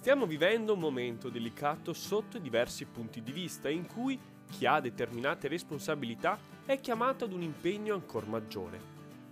Stiamo 0.00 0.24
vivendo 0.24 0.72
un 0.72 0.78
momento 0.78 1.28
delicato 1.28 1.92
sotto 1.92 2.38
diversi 2.38 2.86
punti 2.86 3.20
di 3.20 3.32
vista 3.32 3.68
in 3.68 3.86
cui 3.86 4.18
chi 4.50 4.64
ha 4.64 4.80
determinate 4.80 5.46
responsabilità 5.46 6.38
è 6.64 6.80
chiamato 6.80 7.26
ad 7.26 7.34
un 7.34 7.42
impegno 7.42 7.92
ancora 7.92 8.24
maggiore. 8.24 8.80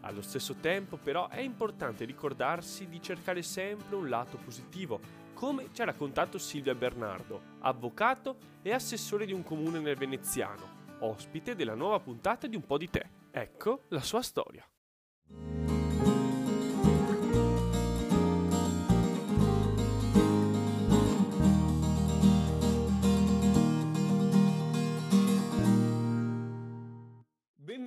Allo 0.01 0.21
stesso 0.21 0.57
tempo 0.57 0.99
però 0.99 1.29
è 1.29 1.41
importante 1.41 2.05
ricordarsi 2.05 2.87
di 2.87 3.01
cercare 3.01 3.41
sempre 3.41 3.97
un 3.97 4.11
lato 4.11 4.37
positivo, 4.37 5.01
come 5.33 5.71
ci 5.73 5.81
ha 5.81 5.87
raccontato 5.87 6.37
Silvia 6.37 6.75
Bernardo, 6.75 7.41
avvocato 7.61 8.37
e 8.61 8.71
assessore 8.71 9.25
di 9.25 9.33
un 9.33 9.43
comune 9.43 9.79
nel 9.79 9.97
veneziano, 9.97 10.97
ospite 10.99 11.55
della 11.55 11.75
nuova 11.75 11.99
puntata 11.99 12.47
di 12.47 12.57
Un 12.57 12.67
po' 12.67 12.77
di 12.77 12.91
te. 12.91 13.09
Ecco 13.31 13.85
la 13.89 14.03
sua 14.03 14.21
storia. 14.21 14.69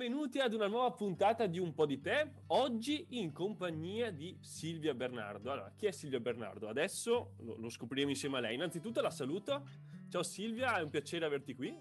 Benvenuti 0.02 0.40
ad 0.40 0.52
una 0.52 0.66
nuova 0.66 0.90
puntata 0.90 1.46
di 1.46 1.60
Un 1.60 1.74
po' 1.74 1.86
di 1.86 2.00
te, 2.00 2.32
oggi 2.48 3.06
in 3.10 3.32
compagnia 3.32 4.10
di 4.10 4.36
Silvia 4.40 4.94
Bernardo. 4.94 5.52
Allora, 5.52 5.70
chi 5.76 5.86
è 5.86 5.92
Silvia 5.92 6.18
Bernardo? 6.18 6.68
Adesso 6.68 7.34
lo, 7.38 7.68
scopriremo 7.68 8.10
insieme 8.10 8.38
a 8.38 8.40
lei. 8.40 8.56
Innanzitutto 8.56 9.00
la 9.00 9.10
saluto. 9.10 9.64
Ciao 10.08 10.24
Silvia, 10.24 10.76
è 10.76 10.82
un 10.82 10.90
piacere 10.90 11.24
averti 11.24 11.54
qui. 11.54 11.80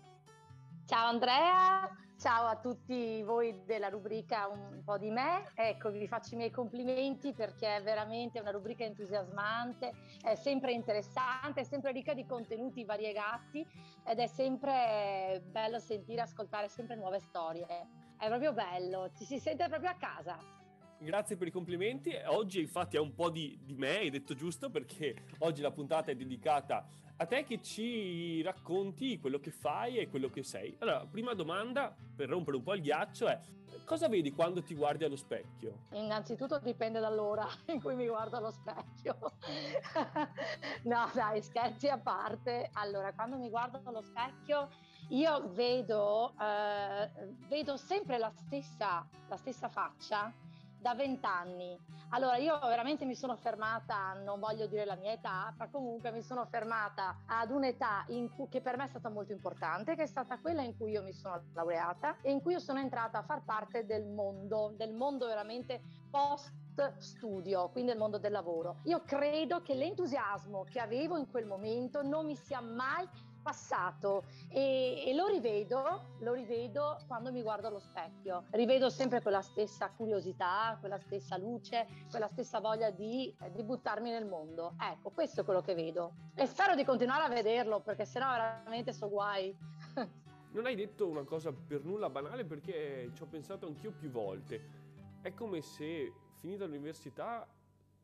Ciao 0.85 1.07
Andrea, 1.07 1.89
ciao 2.19 2.45
a 2.45 2.57
tutti 2.57 3.23
voi 3.23 3.63
della 3.65 3.89
rubrica 3.89 4.47
Un 4.49 4.83
po' 4.83 4.99
di 4.99 5.09
me. 5.09 5.51
Ecco, 5.55 5.89
vi 5.89 6.07
faccio 6.07 6.35
i 6.35 6.37
miei 6.37 6.51
complimenti 6.51 7.33
perché 7.33 7.77
è 7.77 7.81
veramente 7.81 8.39
una 8.39 8.51
rubrica 8.51 8.83
entusiasmante, 8.83 9.93
è 10.21 10.35
sempre 10.35 10.73
interessante, 10.73 11.61
è 11.61 11.63
sempre 11.63 11.91
ricca 11.91 12.13
di 12.13 12.27
contenuti 12.27 12.85
variegati 12.85 13.65
ed 14.05 14.19
è 14.19 14.27
sempre 14.27 15.41
bello 15.43 15.79
sentire, 15.79 16.21
ascoltare 16.21 16.69
sempre 16.69 16.95
nuove 16.95 17.19
storie 17.19 18.00
è 18.21 18.27
proprio 18.27 18.53
bello, 18.53 19.09
ci 19.17 19.25
si 19.25 19.39
sente 19.39 19.67
proprio 19.67 19.89
a 19.89 19.95
casa. 19.95 20.37
Grazie 20.99 21.35
per 21.37 21.47
i 21.47 21.51
complimenti. 21.51 22.13
Oggi 22.27 22.59
infatti 22.59 22.95
è 22.95 22.99
un 22.99 23.15
po' 23.15 23.31
di, 23.31 23.57
di, 23.63 23.73
me, 23.73 23.97
hai 23.97 24.11
detto 24.11 24.35
giusto, 24.35 24.69
perché 24.69 25.23
oggi 25.39 25.61
la 25.61 25.71
puntata 25.71 26.11
è 26.11 26.15
dedicata 26.15 26.85
a 27.21 27.25
te 27.27 27.43
che 27.43 27.61
ci 27.61 28.41
racconti 28.41 29.19
quello 29.19 29.39
che 29.39 29.51
fai 29.51 29.97
e 29.97 30.09
quello 30.09 30.27
che 30.29 30.41
sei. 30.41 30.75
Allora, 30.79 31.05
prima 31.05 31.35
domanda 31.35 31.95
per 32.15 32.27
rompere 32.27 32.57
un 32.57 32.63
po' 32.63 32.73
il 32.73 32.81
ghiaccio 32.81 33.27
è 33.27 33.39
cosa 33.85 34.07
vedi 34.07 34.31
quando 34.31 34.63
ti 34.63 34.73
guardi 34.73 35.03
allo 35.03 35.15
specchio? 35.15 35.83
Innanzitutto 35.91 36.57
dipende 36.59 36.99
dall'ora 36.99 37.47
in 37.67 37.79
cui 37.79 37.93
mi 37.93 38.07
guardo 38.07 38.37
allo 38.37 38.49
specchio. 38.49 39.15
no, 40.83 41.11
dai, 41.13 41.43
scherzi 41.43 41.89
a 41.89 41.99
parte. 41.99 42.71
Allora, 42.73 43.13
quando 43.13 43.37
mi 43.37 43.49
guardo 43.49 43.79
allo 43.83 44.01
specchio 44.01 44.69
io 45.09 45.47
vedo, 45.53 46.33
eh, 46.41 47.07
vedo 47.47 47.77
sempre 47.77 48.17
la 48.17 48.31
stessa, 48.31 49.07
la 49.27 49.37
stessa 49.37 49.69
faccia 49.69 50.33
da 50.81 50.95
vent'anni. 50.95 51.77
Allora, 52.09 52.37
io 52.37 52.59
veramente 52.59 53.05
mi 53.05 53.15
sono 53.15 53.35
fermata, 53.35 54.13
non 54.13 54.39
voglio 54.39 54.65
dire 54.65 54.83
la 54.83 54.95
mia 54.95 55.11
età, 55.11 55.53
ma 55.57 55.69
comunque 55.69 56.11
mi 56.11 56.23
sono 56.23 56.45
fermata 56.45 57.21
ad 57.27 57.51
un'età 57.51 58.03
cui, 58.35 58.49
che 58.49 58.61
per 58.61 58.77
me 58.77 58.85
è 58.85 58.89
stata 58.89 59.09
molto 59.09 59.31
importante, 59.31 59.95
che 59.95 60.03
è 60.03 60.07
stata 60.07 60.39
quella 60.39 60.63
in 60.63 60.75
cui 60.75 60.91
io 60.91 61.03
mi 61.03 61.13
sono 61.13 61.41
laureata 61.53 62.17
e 62.21 62.31
in 62.31 62.41
cui 62.41 62.53
io 62.53 62.59
sono 62.59 62.79
entrata 62.79 63.19
a 63.19 63.21
far 63.21 63.43
parte 63.43 63.85
del 63.85 64.05
mondo, 64.07 64.73
del 64.75 64.93
mondo 64.93 65.27
veramente 65.27 65.81
post 66.09 66.51
studio, 66.97 67.69
quindi 67.69 67.91
del 67.91 67.99
mondo 67.99 68.17
del 68.17 68.31
lavoro. 68.31 68.77
Io 68.85 69.03
credo 69.03 69.61
che 69.61 69.75
l'entusiasmo 69.75 70.63
che 70.63 70.79
avevo 70.79 71.17
in 71.17 71.29
quel 71.29 71.45
momento 71.45 72.01
non 72.01 72.25
mi 72.25 72.35
sia 72.35 72.59
mai 72.59 73.07
passato 73.41 74.23
e, 74.49 75.03
e, 75.07 75.13
lo 75.13 75.27
rivedo, 75.27 76.17
lo 76.19 76.33
rivedo 76.33 76.99
quando 77.07 77.31
mi 77.31 77.41
guardo 77.41 77.67
allo 77.67 77.79
specchio. 77.79 78.45
Rivedo 78.51 78.89
sempre 78.89 79.21
quella 79.21 79.41
stessa 79.41 79.89
curiosità, 79.89 80.77
quella 80.79 80.99
stessa 80.99 81.37
luce, 81.37 81.87
quella 82.09 82.27
stessa 82.27 82.59
voglia 82.59 82.89
di, 82.91 83.35
di 83.53 83.63
buttarmi 83.63 84.09
nel 84.09 84.25
mondo. 84.25 84.75
Ecco, 84.79 85.09
questo 85.11 85.41
è 85.41 85.43
quello 85.43 85.61
che 85.61 85.73
vedo. 85.73 86.13
E 86.35 86.45
spero 86.45 86.75
di 86.75 86.85
continuare 86.85 87.23
a 87.23 87.29
vederlo 87.29 87.81
perché 87.81 88.05
sennò 88.05 88.29
veramente 88.31 88.93
so 88.93 89.09
guai. 89.09 89.55
Non 90.53 90.65
hai 90.65 90.75
detto 90.75 91.07
una 91.07 91.23
cosa 91.23 91.53
per 91.53 91.85
nulla 91.85 92.09
banale 92.09 92.43
perché 92.43 93.09
ci 93.13 93.23
ho 93.23 93.25
pensato 93.25 93.67
anch'io 93.67 93.93
più 93.93 94.09
volte. 94.09 94.61
È 95.21 95.33
come 95.33 95.61
se 95.61 96.11
finita 96.39 96.65
l'università 96.65 97.47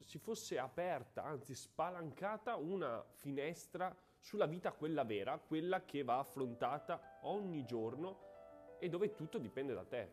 si 0.07 0.17
fosse 0.17 0.57
aperta, 0.57 1.25
anzi 1.25 1.53
spalancata 1.53 2.55
una 2.55 3.03
finestra 3.15 3.93
sulla 4.27 4.45
vita 4.45 4.73
quella 4.73 5.05
vera, 5.05 5.37
quella 5.39 5.85
che 5.85 6.03
va 6.03 6.17
affrontata 6.19 7.19
ogni 7.21 7.63
giorno 7.63 8.75
e 8.77 8.89
dove 8.89 9.15
tutto 9.15 9.37
dipende 9.37 9.73
da 9.73 9.85
te. 9.85 10.11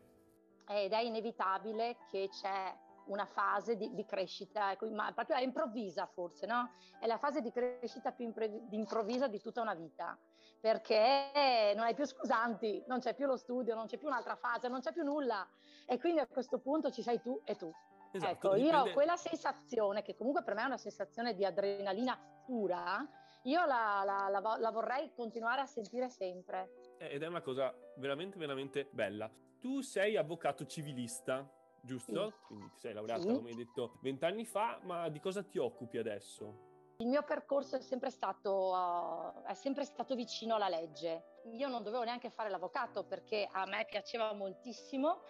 Ed 0.69 0.93
è 0.93 0.99
inevitabile 0.99 1.97
che 2.09 2.29
c'è 2.29 2.73
una 3.07 3.25
fase 3.25 3.75
di, 3.75 3.93
di 3.93 4.05
crescita, 4.05 4.71
ecco, 4.71 4.89
ma 4.89 5.11
proprio 5.11 5.35
è 5.35 5.41
improvvisa 5.41 6.05
forse, 6.05 6.45
no? 6.45 6.71
È 6.97 7.05
la 7.07 7.17
fase 7.17 7.41
di 7.41 7.51
crescita 7.51 8.13
più 8.13 8.23
impre- 8.23 8.63
improvvisa 8.69 9.27
di 9.27 9.41
tutta 9.41 9.59
una 9.59 9.73
vita, 9.73 10.17
perché 10.61 11.73
non 11.75 11.83
hai 11.83 11.93
più 11.93 12.05
scusanti, 12.05 12.85
non 12.87 12.99
c'è 12.99 13.15
più 13.15 13.25
lo 13.25 13.35
studio, 13.35 13.75
non 13.75 13.85
c'è 13.85 13.97
più 13.97 14.07
un'altra 14.07 14.37
fase, 14.37 14.69
non 14.69 14.79
c'è 14.79 14.93
più 14.93 15.03
nulla. 15.03 15.45
E 15.85 15.99
quindi 15.99 16.21
a 16.21 16.27
questo 16.27 16.59
punto 16.59 16.89
ci 16.89 17.01
sei 17.01 17.19
tu 17.19 17.41
e 17.43 17.57
tu. 17.57 17.69
Esatto, 18.13 18.31
ecco, 18.31 18.53
dipende... 18.53 18.77
io 18.77 18.81
ho 18.81 18.93
quella 18.93 19.17
sensazione, 19.17 20.03
che 20.03 20.15
comunque 20.15 20.41
per 20.41 20.55
me 20.55 20.61
è 20.61 20.65
una 20.67 20.77
sensazione 20.77 21.35
di 21.35 21.43
adrenalina 21.43 22.17
pura, 22.45 23.05
io 23.45 23.65
la, 23.65 24.03
la, 24.03 24.27
la, 24.29 24.57
la 24.57 24.71
vorrei 24.71 25.11
continuare 25.13 25.61
a 25.61 25.65
sentire 25.65 26.09
sempre. 26.09 26.95
Eh, 26.97 27.13
ed 27.15 27.23
è 27.23 27.27
una 27.27 27.41
cosa 27.41 27.73
veramente, 27.97 28.37
veramente 28.37 28.87
bella. 28.91 29.29
Tu 29.59 29.81
sei 29.81 30.17
avvocato 30.17 30.65
civilista, 30.65 31.47
giusto? 31.81 32.29
Sì. 32.29 32.37
Quindi 32.47 32.69
ti 32.71 32.79
sei 32.79 32.93
laureata, 32.93 33.21
sì. 33.21 33.27
come 33.27 33.49
hai 33.49 33.55
detto, 33.55 33.97
vent'anni 34.01 34.45
fa, 34.45 34.79
ma 34.83 35.09
di 35.09 35.19
cosa 35.19 35.43
ti 35.43 35.57
occupi 35.57 35.97
adesso? 35.97 36.73
Il 36.97 37.07
mio 37.07 37.23
percorso 37.23 37.75
è 37.75 37.81
sempre, 37.81 38.09
stato, 38.09 38.71
uh, 38.71 39.43
è 39.43 39.53
sempre 39.53 39.83
stato 39.83 40.15
vicino 40.15 40.55
alla 40.55 40.69
legge. 40.69 41.41
Io 41.51 41.67
non 41.67 41.83
dovevo 41.83 42.03
neanche 42.03 42.29
fare 42.29 42.49
l'avvocato 42.49 43.03
perché 43.03 43.47
a 43.51 43.65
me 43.65 43.85
piaceva 43.85 44.33
moltissimo. 44.33 45.21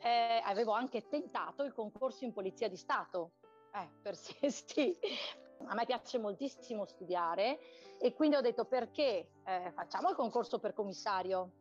Eh, 0.00 0.40
avevo 0.44 0.72
anche 0.72 1.08
tentato 1.08 1.64
il 1.64 1.72
concorso 1.72 2.24
in 2.24 2.32
Polizia 2.32 2.68
di 2.68 2.76
Stato. 2.76 3.32
Eh, 3.74 3.90
per 4.00 4.14
sì, 4.16 4.36
sì, 4.48 4.96
a 5.66 5.74
me 5.74 5.84
piace 5.84 6.18
moltissimo 6.18 6.84
studiare 6.84 7.58
e 7.98 8.14
quindi 8.14 8.36
ho 8.36 8.40
detto 8.40 8.64
perché 8.64 9.30
eh, 9.44 9.72
facciamo 9.74 10.08
il 10.10 10.16
concorso 10.16 10.58
per 10.58 10.72
commissario. 10.72 11.52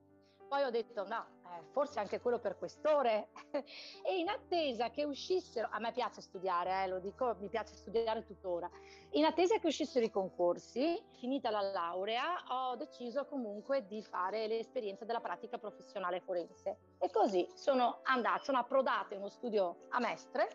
Poi 0.47 0.63
ho 0.63 0.69
detto 0.69 1.05
no, 1.05 1.25
eh, 1.43 1.63
forse 1.71 1.99
anche 1.99 2.21
quello 2.21 2.39
per 2.39 2.57
questore. 2.57 3.29
e 3.51 4.17
in 4.17 4.29
attesa 4.29 4.89
che 4.89 5.03
uscissero, 5.03 5.67
a 5.69 5.79
me 5.79 5.91
piace 5.91 6.21
studiare, 6.21 6.83
eh, 6.83 6.87
lo 6.87 6.99
dico, 6.99 7.35
mi 7.39 7.49
piace 7.49 7.75
studiare 7.75 8.23
tuttora. 8.23 8.69
In 9.11 9.25
attesa 9.25 9.57
che 9.57 9.67
uscissero 9.67 10.05
i 10.05 10.09
concorsi, 10.09 11.03
finita 11.19 11.49
la 11.49 11.61
laurea, 11.61 12.43
ho 12.47 12.77
deciso 12.77 13.25
comunque 13.25 13.85
di 13.87 14.01
fare 14.01 14.47
l'esperienza 14.47 15.03
della 15.03 15.19
pratica 15.19 15.57
professionale 15.57 16.21
forense. 16.21 16.77
E 16.97 17.09
così 17.09 17.45
sono 17.53 17.99
andata, 18.03 18.41
sono 18.43 18.59
approdata 18.59 19.15
in 19.15 19.19
uno 19.19 19.29
studio 19.29 19.87
a 19.89 19.99
Mestre 19.99 20.47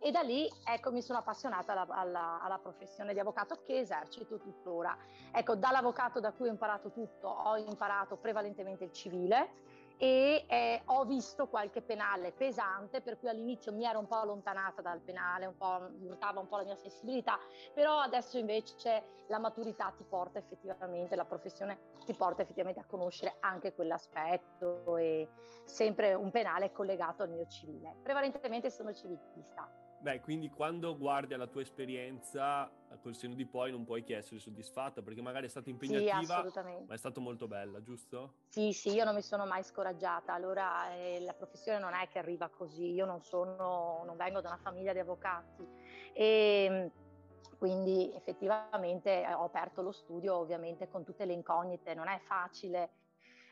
e 0.00 0.10
da 0.10 0.20
lì 0.20 0.48
ecco, 0.64 0.92
mi 0.92 1.02
sono 1.02 1.18
appassionata 1.18 1.72
alla, 1.72 1.86
alla, 1.88 2.40
alla, 2.42 2.58
professione 2.58 3.12
di 3.12 3.18
avvocato 3.18 3.60
che 3.64 3.78
esercito 3.78 4.38
tuttora. 4.38 4.96
Ecco, 5.32 5.56
dall'avvocato 5.56 6.20
da 6.20 6.32
cui 6.32 6.48
ho 6.48 6.50
imparato 6.50 6.90
tutto, 6.90 7.28
ho 7.28 7.56
imparato 7.56 8.16
prevalentemente 8.16 8.84
il 8.84 8.92
civile 8.92 9.74
e 9.98 10.44
eh, 10.46 10.82
ho 10.86 11.04
visto 11.04 11.46
qualche 11.48 11.80
penale 11.80 12.32
pesante, 12.32 13.00
per 13.00 13.18
cui 13.18 13.28
all'inizio 13.28 13.72
mi 13.72 13.84
ero 13.84 13.98
un 13.98 14.06
po' 14.06 14.16
allontanata 14.16 14.82
dal 14.82 15.00
penale, 15.00 15.46
un 15.46 15.56
po' 15.56 15.88
urtava 16.00 16.40
un 16.40 16.48
po' 16.48 16.58
la 16.58 16.64
mia 16.64 16.76
sensibilità, 16.76 17.38
però 17.72 17.98
adesso 17.98 18.36
invece 18.36 19.24
la 19.28 19.38
maturità 19.38 19.92
ti 19.96 20.04
porta 20.04 20.38
effettivamente, 20.38 21.16
la 21.16 21.24
professione 21.24 21.78
ti 22.04 22.12
porta 22.14 22.42
effettivamente 22.42 22.80
a 22.80 22.84
conoscere 22.84 23.36
anche 23.40 23.72
quell'aspetto 23.72 24.96
e 24.98 25.28
sempre 25.64 26.14
un 26.14 26.30
penale 26.30 26.72
collegato 26.72 27.22
al 27.22 27.30
mio 27.30 27.46
civile. 27.46 27.96
Prevalentemente 28.02 28.70
sono 28.70 28.92
civilista. 28.92 29.68
Beh, 29.98 30.20
quindi 30.20 30.50
quando 30.50 30.96
guardi 30.96 31.34
alla 31.34 31.46
tua 31.46 31.62
esperienza 31.62 32.70
col 33.02 33.14
senno 33.14 33.34
di 33.34 33.46
poi 33.46 33.70
non 33.70 33.84
puoi 33.84 34.04
che 34.04 34.16
essere 34.16 34.38
soddisfatta 34.38 35.02
perché 35.02 35.20
magari 35.20 35.46
è 35.46 35.48
stata 35.48 35.70
impegnativa, 35.70 36.48
sì, 36.48 36.60
ma 36.86 36.94
è 36.94 36.96
stato 36.96 37.20
molto 37.20 37.48
bella, 37.48 37.82
giusto? 37.82 38.34
Sì, 38.48 38.72
sì, 38.72 38.92
io 38.92 39.04
non 39.04 39.14
mi 39.14 39.22
sono 39.22 39.46
mai 39.46 39.62
scoraggiata. 39.62 40.32
Allora, 40.32 40.94
eh, 40.94 41.20
la 41.20 41.32
professione 41.32 41.78
non 41.78 41.94
è 41.94 42.08
che 42.08 42.18
arriva 42.18 42.48
così, 42.48 42.92
io 42.92 43.04
non 43.04 43.22
sono, 43.22 44.02
non 44.04 44.16
vengo 44.16 44.40
da 44.40 44.48
una 44.48 44.58
famiglia 44.58 44.92
di 44.92 44.98
avvocati 44.98 45.66
e 46.14 46.90
quindi 47.58 48.12
effettivamente 48.14 49.26
ho 49.34 49.44
aperto 49.44 49.82
lo 49.82 49.92
studio 49.92 50.36
ovviamente 50.36 50.88
con 50.88 51.04
tutte 51.04 51.24
le 51.24 51.32
incognite, 51.32 51.94
non 51.94 52.08
è 52.08 52.20
facile 52.20 52.90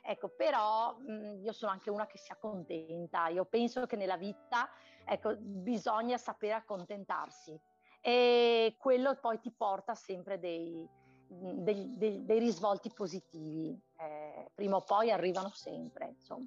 Ecco, 0.07 0.29
però 0.29 0.99
mh, 0.99 1.41
io 1.43 1.53
sono 1.53 1.73
anche 1.73 1.89
una 1.89 2.07
che 2.07 2.19
si 2.19 2.31
accontenta. 2.31 3.29
Io 3.29 3.47
penso 3.47 3.87
che 3.87 3.97
nella 3.97 4.19
vita 4.19 4.69
ecco, 5.05 5.37
bisogna 5.39 6.17
sapere 6.19 6.55
accontentarsi. 6.55 7.59
e 8.07 8.77
quello 8.79 9.17
poi 9.19 9.41
ti 9.41 9.51
porta 9.51 9.95
sempre 9.95 10.39
dei, 10.39 10.87
dei, 11.27 11.97
dei, 11.97 12.25
dei 12.25 12.39
risvolti 12.39 12.93
positivi, 12.93 13.79
eh, 13.99 14.51
prima 14.55 14.77
o 14.77 14.85
poi 14.85 15.11
arrivano 15.11 15.51
sempre, 15.51 16.09
insomma. 16.09 16.47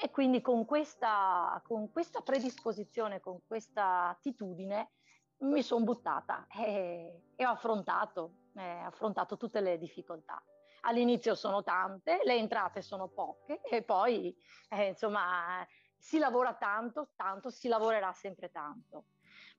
E 0.00 0.10
quindi 0.10 0.40
con 0.40 0.64
questa, 0.64 1.60
con 1.64 1.90
questa 1.90 2.20
predisposizione, 2.20 3.20
con 3.20 3.40
questa 3.46 4.08
attitudine, 4.08 4.90
mi 5.38 5.62
sono 5.62 5.84
buttata 5.84 6.46
e, 6.48 7.22
e 7.36 7.46
ho 7.46 7.50
affrontato, 7.50 8.48
eh, 8.56 8.62
affrontato 8.62 9.36
tutte 9.36 9.60
le 9.60 9.78
difficoltà. 9.78 10.42
All'inizio 10.82 11.34
sono 11.34 11.62
tante, 11.62 12.20
le 12.24 12.34
entrate 12.34 12.82
sono 12.82 13.08
poche 13.08 13.60
e 13.62 13.82
poi 13.82 14.36
eh, 14.70 14.88
insomma 14.88 15.66
si 15.96 16.18
lavora 16.18 16.54
tanto, 16.54 17.10
tanto, 17.16 17.50
si 17.50 17.68
lavorerà 17.68 18.12
sempre 18.12 18.50
tanto. 18.50 19.06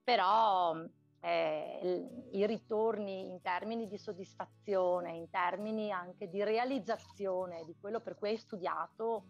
Però 0.03 0.75
eh, 1.19 2.07
i 2.31 2.45
ritorni 2.45 3.29
in 3.29 3.41
termini 3.41 3.87
di 3.87 3.97
soddisfazione, 3.97 5.15
in 5.15 5.29
termini 5.29 5.91
anche 5.91 6.29
di 6.29 6.43
realizzazione 6.43 7.63
di 7.65 7.75
quello 7.79 7.99
per 7.99 8.15
cui 8.15 8.29
hai 8.29 8.37
studiato, 8.37 9.25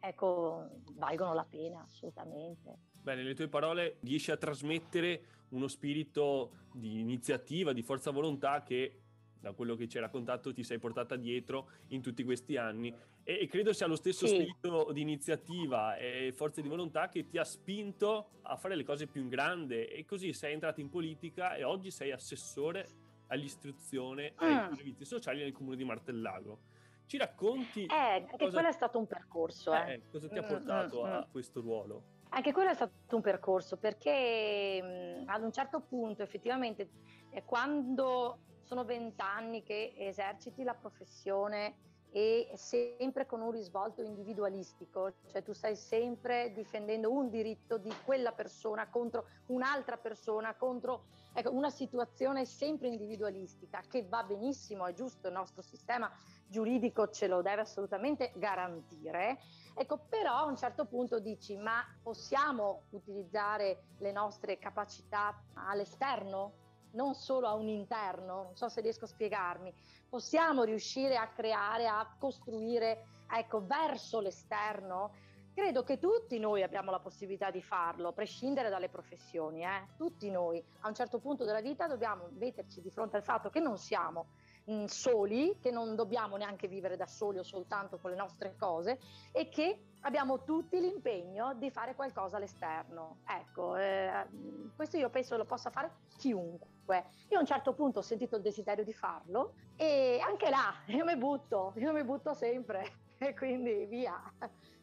ecco, 0.00 0.68
valgono 0.94 1.34
la 1.34 1.46
pena 1.48 1.82
assolutamente. 1.82 2.78
Bene, 3.00 3.22
le 3.22 3.34
tue 3.34 3.48
parole 3.48 3.98
riesci 4.00 4.32
a 4.32 4.36
trasmettere 4.36 5.44
uno 5.50 5.68
spirito 5.68 6.50
di 6.72 6.98
iniziativa, 6.98 7.72
di 7.72 7.82
forza 7.82 8.10
volontà 8.10 8.62
che 8.62 9.02
da 9.38 9.52
quello 9.52 9.76
che 9.76 9.86
ci 9.86 9.96
hai 9.96 10.02
raccontato 10.02 10.52
ti 10.52 10.64
sei 10.64 10.78
portata 10.78 11.14
dietro 11.14 11.70
in 11.88 12.02
tutti 12.02 12.24
questi 12.24 12.56
anni 12.56 12.92
e, 13.28 13.40
e 13.42 13.48
credo 13.48 13.72
sia 13.72 13.88
lo 13.88 13.96
stesso 13.96 14.24
sì. 14.28 14.36
spirito 14.36 14.92
di 14.92 15.00
iniziativa 15.00 15.96
e 15.96 16.32
forza 16.32 16.60
di 16.60 16.68
volontà 16.68 17.08
che 17.08 17.26
ti 17.26 17.38
ha 17.38 17.44
spinto 17.44 18.28
a 18.42 18.54
fare 18.54 18.76
le 18.76 18.84
cose 18.84 19.08
più 19.08 19.20
in 19.20 19.28
grande 19.28 19.90
e 19.90 20.04
così 20.04 20.32
sei 20.32 20.52
entrato 20.52 20.80
in 20.80 20.88
politica 20.88 21.56
e 21.56 21.64
oggi 21.64 21.90
sei 21.90 22.12
assessore 22.12 22.86
all'istruzione 23.26 24.26
e 24.28 24.34
ai 24.36 24.70
mm. 24.70 24.74
servizi 24.74 25.04
sociali 25.04 25.42
nel 25.42 25.50
comune 25.50 25.74
di 25.74 25.82
Martellago. 25.82 26.58
Ci 27.06 27.16
racconti? 27.16 27.86
Eh, 27.86 27.94
anche 27.94 28.36
cosa... 28.36 28.52
quello 28.52 28.68
è 28.68 28.72
stato 28.72 28.98
un 28.98 29.06
percorso. 29.08 29.74
Eh. 29.74 29.94
Eh, 29.94 30.02
cosa 30.08 30.28
ti 30.28 30.38
ha 30.38 30.44
mm, 30.44 30.48
portato 30.48 31.02
mm, 31.02 31.08
mm, 31.08 31.12
a 31.12 31.26
questo 31.28 31.60
ruolo? 31.60 32.02
Anche 32.28 32.52
quello 32.52 32.70
è 32.70 32.74
stato 32.74 33.16
un 33.16 33.22
percorso 33.22 33.76
perché 33.76 34.80
mh, 35.24 35.28
ad 35.28 35.42
un 35.42 35.52
certo 35.52 35.80
punto 35.80 36.22
effettivamente 36.22 36.90
eh, 37.30 37.42
quando 37.44 38.38
sono 38.62 38.84
vent'anni 38.84 39.64
che 39.64 39.94
eserciti 39.96 40.62
la 40.62 40.74
professione 40.74 41.74
e 42.16 42.48
sempre 42.54 43.26
con 43.26 43.42
un 43.42 43.50
risvolto 43.50 44.00
individualistico, 44.00 45.16
cioè 45.26 45.42
tu 45.42 45.52
stai 45.52 45.76
sempre 45.76 46.50
difendendo 46.54 47.10
un 47.10 47.28
diritto 47.28 47.76
di 47.76 47.92
quella 48.06 48.32
persona 48.32 48.88
contro 48.88 49.26
un'altra 49.48 49.98
persona, 49.98 50.54
contro 50.54 51.04
ecco, 51.34 51.52
una 51.52 51.68
situazione 51.68 52.46
sempre 52.46 52.88
individualistica 52.88 53.82
che 53.86 54.06
va 54.08 54.22
benissimo, 54.22 54.86
è 54.86 54.94
giusto, 54.94 55.26
il 55.26 55.34
nostro 55.34 55.60
sistema 55.60 56.10
giuridico 56.46 57.10
ce 57.10 57.26
lo 57.26 57.42
deve 57.42 57.60
assolutamente 57.60 58.32
garantire, 58.36 59.36
ecco, 59.74 59.98
però 60.08 60.36
a 60.36 60.44
un 60.46 60.56
certo 60.56 60.86
punto 60.86 61.18
dici 61.18 61.54
ma 61.58 61.84
possiamo 62.02 62.84
utilizzare 62.92 63.88
le 63.98 64.12
nostre 64.12 64.56
capacità 64.56 65.38
all'esterno? 65.52 66.64
Non 66.96 67.14
solo 67.14 67.46
a 67.46 67.54
un 67.54 67.68
interno, 67.68 68.42
non 68.42 68.56
so 68.56 68.68
se 68.68 68.80
riesco 68.80 69.04
a 69.04 69.08
spiegarmi, 69.08 69.72
possiamo 70.08 70.64
riuscire 70.64 71.16
a 71.16 71.28
creare, 71.28 71.86
a 71.86 72.16
costruire, 72.18 73.06
ecco, 73.30 73.64
verso 73.64 74.18
l'esterno. 74.20 75.12
Credo 75.54 75.84
che 75.84 75.98
tutti 75.98 76.38
noi 76.38 76.62
abbiamo 76.62 76.90
la 76.90 76.98
possibilità 76.98 77.50
di 77.50 77.62
farlo, 77.62 78.12
prescindere 78.12 78.68
dalle 78.68 78.88
professioni, 78.88 79.62
eh? 79.64 79.86
tutti 79.96 80.30
noi 80.30 80.62
a 80.80 80.88
un 80.88 80.94
certo 80.94 81.18
punto 81.18 81.44
della 81.44 81.62
vita 81.62 81.86
dobbiamo 81.86 82.28
metterci 82.32 82.80
di 82.82 82.90
fronte 82.90 83.16
al 83.16 83.22
fatto 83.22 83.48
che 83.48 83.60
non 83.60 83.78
siamo 83.78 84.26
mh, 84.66 84.84
soli, 84.84 85.56
che 85.60 85.70
non 85.70 85.94
dobbiamo 85.94 86.36
neanche 86.36 86.68
vivere 86.68 86.96
da 86.96 87.06
soli 87.06 87.38
o 87.38 87.42
soltanto 87.42 87.98
con 87.98 88.10
le 88.10 88.16
nostre 88.16 88.54
cose 88.56 88.98
e 89.32 89.48
che 89.48 89.80
abbiamo 90.02 90.44
tutti 90.44 90.80
l'impegno 90.80 91.54
di 91.54 91.70
fare 91.70 91.94
qualcosa 91.94 92.36
all'esterno. 92.36 93.18
Ecco, 93.26 93.76
eh, 93.76 94.26
questo 94.74 94.96
io 94.96 95.10
penso 95.10 95.36
lo 95.36 95.44
possa 95.44 95.70
fare 95.70 95.90
chiunque. 96.16 97.04
Io 97.30 97.38
a 97.38 97.40
un 97.40 97.46
certo 97.46 97.72
punto 97.74 97.98
ho 97.98 98.02
sentito 98.02 98.36
il 98.36 98.42
desiderio 98.42 98.84
di 98.84 98.92
farlo 98.92 99.54
e 99.76 100.20
anche 100.24 100.48
là 100.48 100.72
io 100.86 101.04
mi 101.04 101.16
butto, 101.16 101.72
io 101.76 101.92
mi 101.92 102.04
butto 102.04 102.32
sempre 102.34 103.04
e 103.18 103.34
quindi 103.34 103.86
via, 103.86 104.20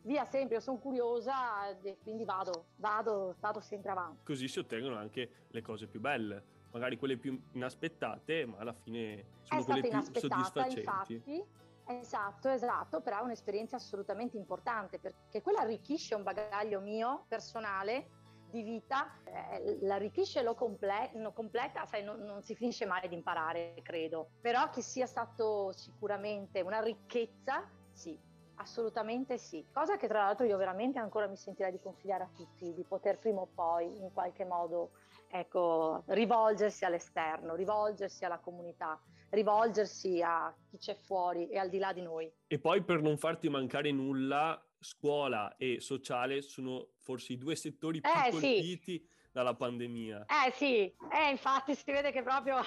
via 0.01 0.25
sempre, 0.25 0.55
io 0.55 0.61
sono 0.61 0.77
curiosa 0.77 1.69
e 1.81 1.97
quindi 2.01 2.25
vado, 2.25 2.65
vado, 2.77 3.35
vado 3.39 3.59
sempre 3.61 3.91
avanti. 3.91 4.25
Così 4.25 4.47
si 4.47 4.59
ottengono 4.59 4.97
anche 4.97 5.45
le 5.47 5.61
cose 5.61 5.87
più 5.87 6.01
belle, 6.01 6.43
magari 6.73 6.97
quelle 6.97 7.17
più 7.17 7.39
inaspettate, 7.53 8.45
ma 8.45 8.57
alla 8.57 8.73
fine 8.73 9.25
sono 9.43 9.61
è 9.61 9.63
quelle 9.63 9.81
più 9.87 10.01
soddisfacenti. 10.19 10.79
Infatti, 10.79 11.61
Esatto, 11.85 12.47
esatto, 12.49 13.01
però 13.01 13.19
è 13.19 13.23
un'esperienza 13.23 13.75
assolutamente 13.75 14.37
importante 14.37 14.99
perché 14.99 15.41
quella 15.41 15.59
arricchisce 15.59 16.15
un 16.15 16.23
bagaglio 16.23 16.79
mio 16.79 17.25
personale 17.27 18.09
di 18.45 18.61
vita, 18.61 19.11
eh, 19.25 19.79
l'arricchisce 19.81 20.41
lo, 20.43 20.55
comple- 20.55 21.11
lo 21.15 21.33
completa, 21.33 21.85
sai, 21.85 22.03
non, 22.03 22.19
non, 22.21 22.41
si 22.41 22.55
finisce 22.55 22.85
mai 22.85 23.07
di 23.09 23.15
imparare, 23.15 23.73
credo. 23.81 24.29
Però 24.39 24.69
che 24.69 24.81
sia 24.81 25.07
stato 25.07 25.71
sicuramente 25.73 26.61
una 26.61 26.79
ricchezza, 26.79 27.67
sì, 27.91 28.17
assolutamente 28.55 29.37
sì. 29.37 29.65
Cosa 29.71 29.97
che 29.97 30.07
tra 30.07 30.19
l'altro 30.19 30.45
io 30.45 30.57
veramente 30.57 30.99
ancora 30.99 31.27
mi 31.27 31.35
sentirei 31.35 31.71
di 31.71 31.79
consigliare 31.81 32.23
a 32.23 32.31
tutti, 32.33 32.73
di 32.73 32.83
poter 32.83 33.17
prima 33.17 33.41
o 33.41 33.49
poi 33.53 33.97
in 33.97 34.11
qualche 34.13 34.45
modo 34.45 34.91
ecco, 35.35 36.03
rivolgersi 36.07 36.85
all'esterno, 36.85 37.55
rivolgersi 37.55 38.23
alla 38.23 38.37
comunità, 38.37 39.01
rivolgersi 39.29 40.21
a 40.21 40.53
chi 40.69 40.77
c'è 40.77 40.95
fuori 40.95 41.49
e 41.49 41.57
al 41.57 41.69
di 41.69 41.79
là 41.79 41.91
di 41.91 42.03
noi. 42.03 42.31
E 42.45 42.59
poi 42.59 42.83
per 42.83 43.01
non 43.01 43.17
farti 43.17 43.49
mancare 43.49 43.91
nulla, 43.91 44.63
scuola 44.79 45.55
e 45.57 45.79
sociale 45.79 46.41
sono 46.41 46.89
forse 46.97 47.33
i 47.33 47.37
due 47.39 47.55
settori 47.55 47.99
più 47.99 48.11
eh, 48.11 48.29
colpiti 48.29 48.99
sì. 48.99 49.07
dalla 49.31 49.55
pandemia. 49.55 50.27
Eh 50.27 50.51
sì, 50.51 50.83
eh, 50.83 51.29
infatti 51.31 51.73
si 51.73 51.91
vede 51.91 52.11
che 52.11 52.21
proprio 52.21 52.57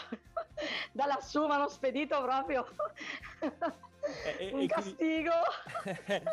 da 0.91 1.07
lassù 1.07 1.47
mi 1.47 1.53
hanno 1.53 1.69
spedito 1.69 2.21
proprio 2.21 2.67
eh, 4.39 4.51
un 4.53 4.67
castigo. 4.67 5.31
Quindi, 6.05 6.25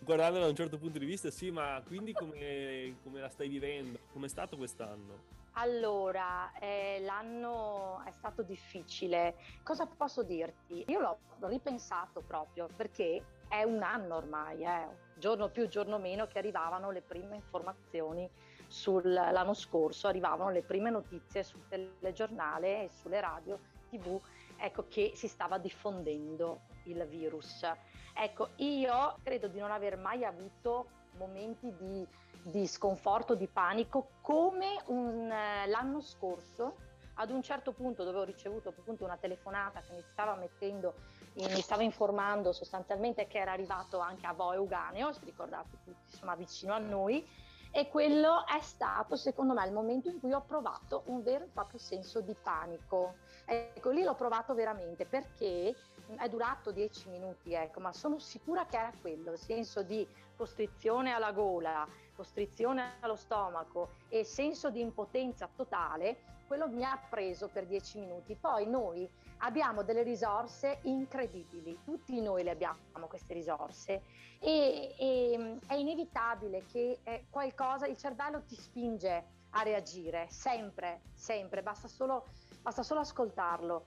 guardando 0.00 0.38
da 0.38 0.46
un 0.46 0.56
certo 0.56 0.78
punto 0.78 0.98
di 0.98 1.04
vista, 1.04 1.30
sì, 1.30 1.50
ma 1.50 1.82
quindi 1.86 2.14
come, 2.14 2.96
come 3.02 3.20
la 3.20 3.28
stai 3.28 3.48
vivendo? 3.48 3.98
Com'è 4.10 4.28
stato 4.28 4.56
quest'anno? 4.56 5.41
Allora, 5.54 6.50
eh, 6.58 7.00
l'anno 7.02 8.02
è 8.04 8.10
stato 8.10 8.42
difficile. 8.42 9.36
Cosa 9.62 9.86
posso 9.86 10.22
dirti? 10.22 10.84
Io 10.88 11.00
l'ho 11.00 11.18
ripensato 11.48 12.22
proprio 12.22 12.68
perché 12.74 13.22
è 13.48 13.62
un 13.62 13.82
anno 13.82 14.16
ormai, 14.16 14.64
eh, 14.64 14.88
giorno 15.14 15.50
più, 15.50 15.68
giorno 15.68 15.98
meno, 15.98 16.26
che 16.26 16.38
arrivavano 16.38 16.90
le 16.90 17.02
prime 17.02 17.36
informazioni 17.36 18.28
sull'anno 18.66 19.52
scorso, 19.52 20.08
arrivavano 20.08 20.50
le 20.50 20.62
prime 20.62 20.88
notizie 20.88 21.42
sul 21.42 21.68
telegiornale 21.68 22.84
e 22.84 22.88
sulle 22.88 23.20
radio, 23.20 23.58
tv, 23.90 24.18
ecco 24.56 24.86
che 24.88 25.12
si 25.14 25.28
stava 25.28 25.58
diffondendo 25.58 26.62
il 26.84 27.04
virus. 27.04 27.70
Ecco, 28.14 28.50
io 28.56 29.18
credo 29.22 29.48
di 29.48 29.58
non 29.58 29.70
aver 29.70 29.98
mai 29.98 30.24
avuto 30.24 31.00
momenti 31.16 31.72
di, 31.76 32.06
di 32.42 32.66
sconforto, 32.66 33.34
di 33.34 33.46
panico 33.46 34.10
come 34.20 34.82
un, 34.86 35.30
eh, 35.30 35.66
l'anno 35.68 36.00
scorso 36.00 36.76
ad 37.14 37.30
un 37.30 37.42
certo 37.42 37.72
punto 37.72 38.04
dove 38.04 38.18
ho 38.18 38.24
ricevuto 38.24 38.70
appunto 38.70 39.04
una 39.04 39.18
telefonata 39.18 39.80
che 39.80 39.92
mi 39.92 40.02
stava 40.12 40.34
mettendo 40.34 40.94
mi 41.34 41.60
stava 41.60 41.82
informando 41.82 42.52
sostanzialmente 42.52 43.26
che 43.26 43.38
era 43.38 43.52
arrivato 43.52 43.98
anche 43.98 44.26
a 44.26 44.34
Voe 44.34 44.58
Uganeo, 44.58 45.12
se 45.12 45.20
ricordate 45.24 45.78
tutti, 45.82 45.96
insomma 46.10 46.34
vicino 46.34 46.74
a 46.74 46.78
noi, 46.78 47.26
e 47.70 47.88
quello 47.88 48.46
è 48.46 48.60
stato 48.60 49.16
secondo 49.16 49.54
me 49.54 49.64
il 49.66 49.72
momento 49.72 50.10
in 50.10 50.20
cui 50.20 50.32
ho 50.32 50.42
provato 50.42 51.04
un 51.06 51.22
vero 51.22 51.44
e 51.44 51.48
proprio 51.48 51.78
senso 51.78 52.20
di 52.20 52.34
panico. 52.34 53.14
Ecco, 53.46 53.90
lì 53.90 54.02
l'ho 54.02 54.14
provato 54.14 54.54
veramente 54.54 55.06
perché 55.06 55.74
è 56.16 56.28
durato 56.28 56.70
dieci 56.70 57.08
minuti, 57.08 57.52
ecco, 57.52 57.80
ma 57.80 57.92
sono 57.92 58.18
sicura 58.18 58.66
che 58.66 58.76
era 58.76 58.92
quello, 59.00 59.32
il 59.32 59.38
senso 59.38 59.82
di 59.82 60.06
costrizione 60.36 61.12
alla 61.12 61.32
gola, 61.32 61.86
costrizione 62.14 62.94
allo 63.00 63.16
stomaco 63.16 63.90
e 64.08 64.24
senso 64.24 64.70
di 64.70 64.80
impotenza 64.80 65.48
totale, 65.54 66.30
quello 66.46 66.68
mi 66.68 66.84
ha 66.84 67.00
preso 67.08 67.48
per 67.48 67.66
dieci 67.66 67.98
minuti. 67.98 68.34
Poi 68.34 68.66
noi 68.66 69.08
abbiamo 69.38 69.82
delle 69.82 70.02
risorse 70.02 70.80
incredibili, 70.82 71.78
tutti 71.84 72.20
noi 72.20 72.42
le 72.42 72.50
abbiamo 72.50 73.06
queste 73.08 73.34
risorse 73.34 74.02
e, 74.38 74.94
e 74.98 75.58
è 75.66 75.74
inevitabile 75.74 76.64
che 76.66 76.98
eh, 77.02 77.24
qualcosa, 77.30 77.86
il 77.86 77.96
cervello 77.96 78.42
ti 78.42 78.54
spinge 78.54 79.40
a 79.50 79.62
reagire, 79.62 80.26
sempre, 80.30 81.02
sempre, 81.14 81.62
basta 81.62 81.88
solo, 81.88 82.26
basta 82.60 82.82
solo 82.82 83.00
ascoltarlo. 83.00 83.86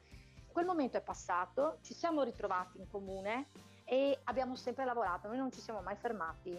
Quel 0.56 0.68
momento 0.68 0.96
è 0.96 1.02
passato, 1.02 1.80
ci 1.82 1.94
siamo 1.94 2.24
ritrovati 2.24 2.78
in 2.78 2.88
comune 2.88 3.50
e 3.84 4.18
abbiamo 4.24 4.56
sempre 4.56 4.86
lavorato, 4.86 5.28
noi 5.28 5.36
non 5.36 5.52
ci 5.52 5.60
siamo 5.60 5.82
mai 5.82 5.98
fermati. 5.98 6.58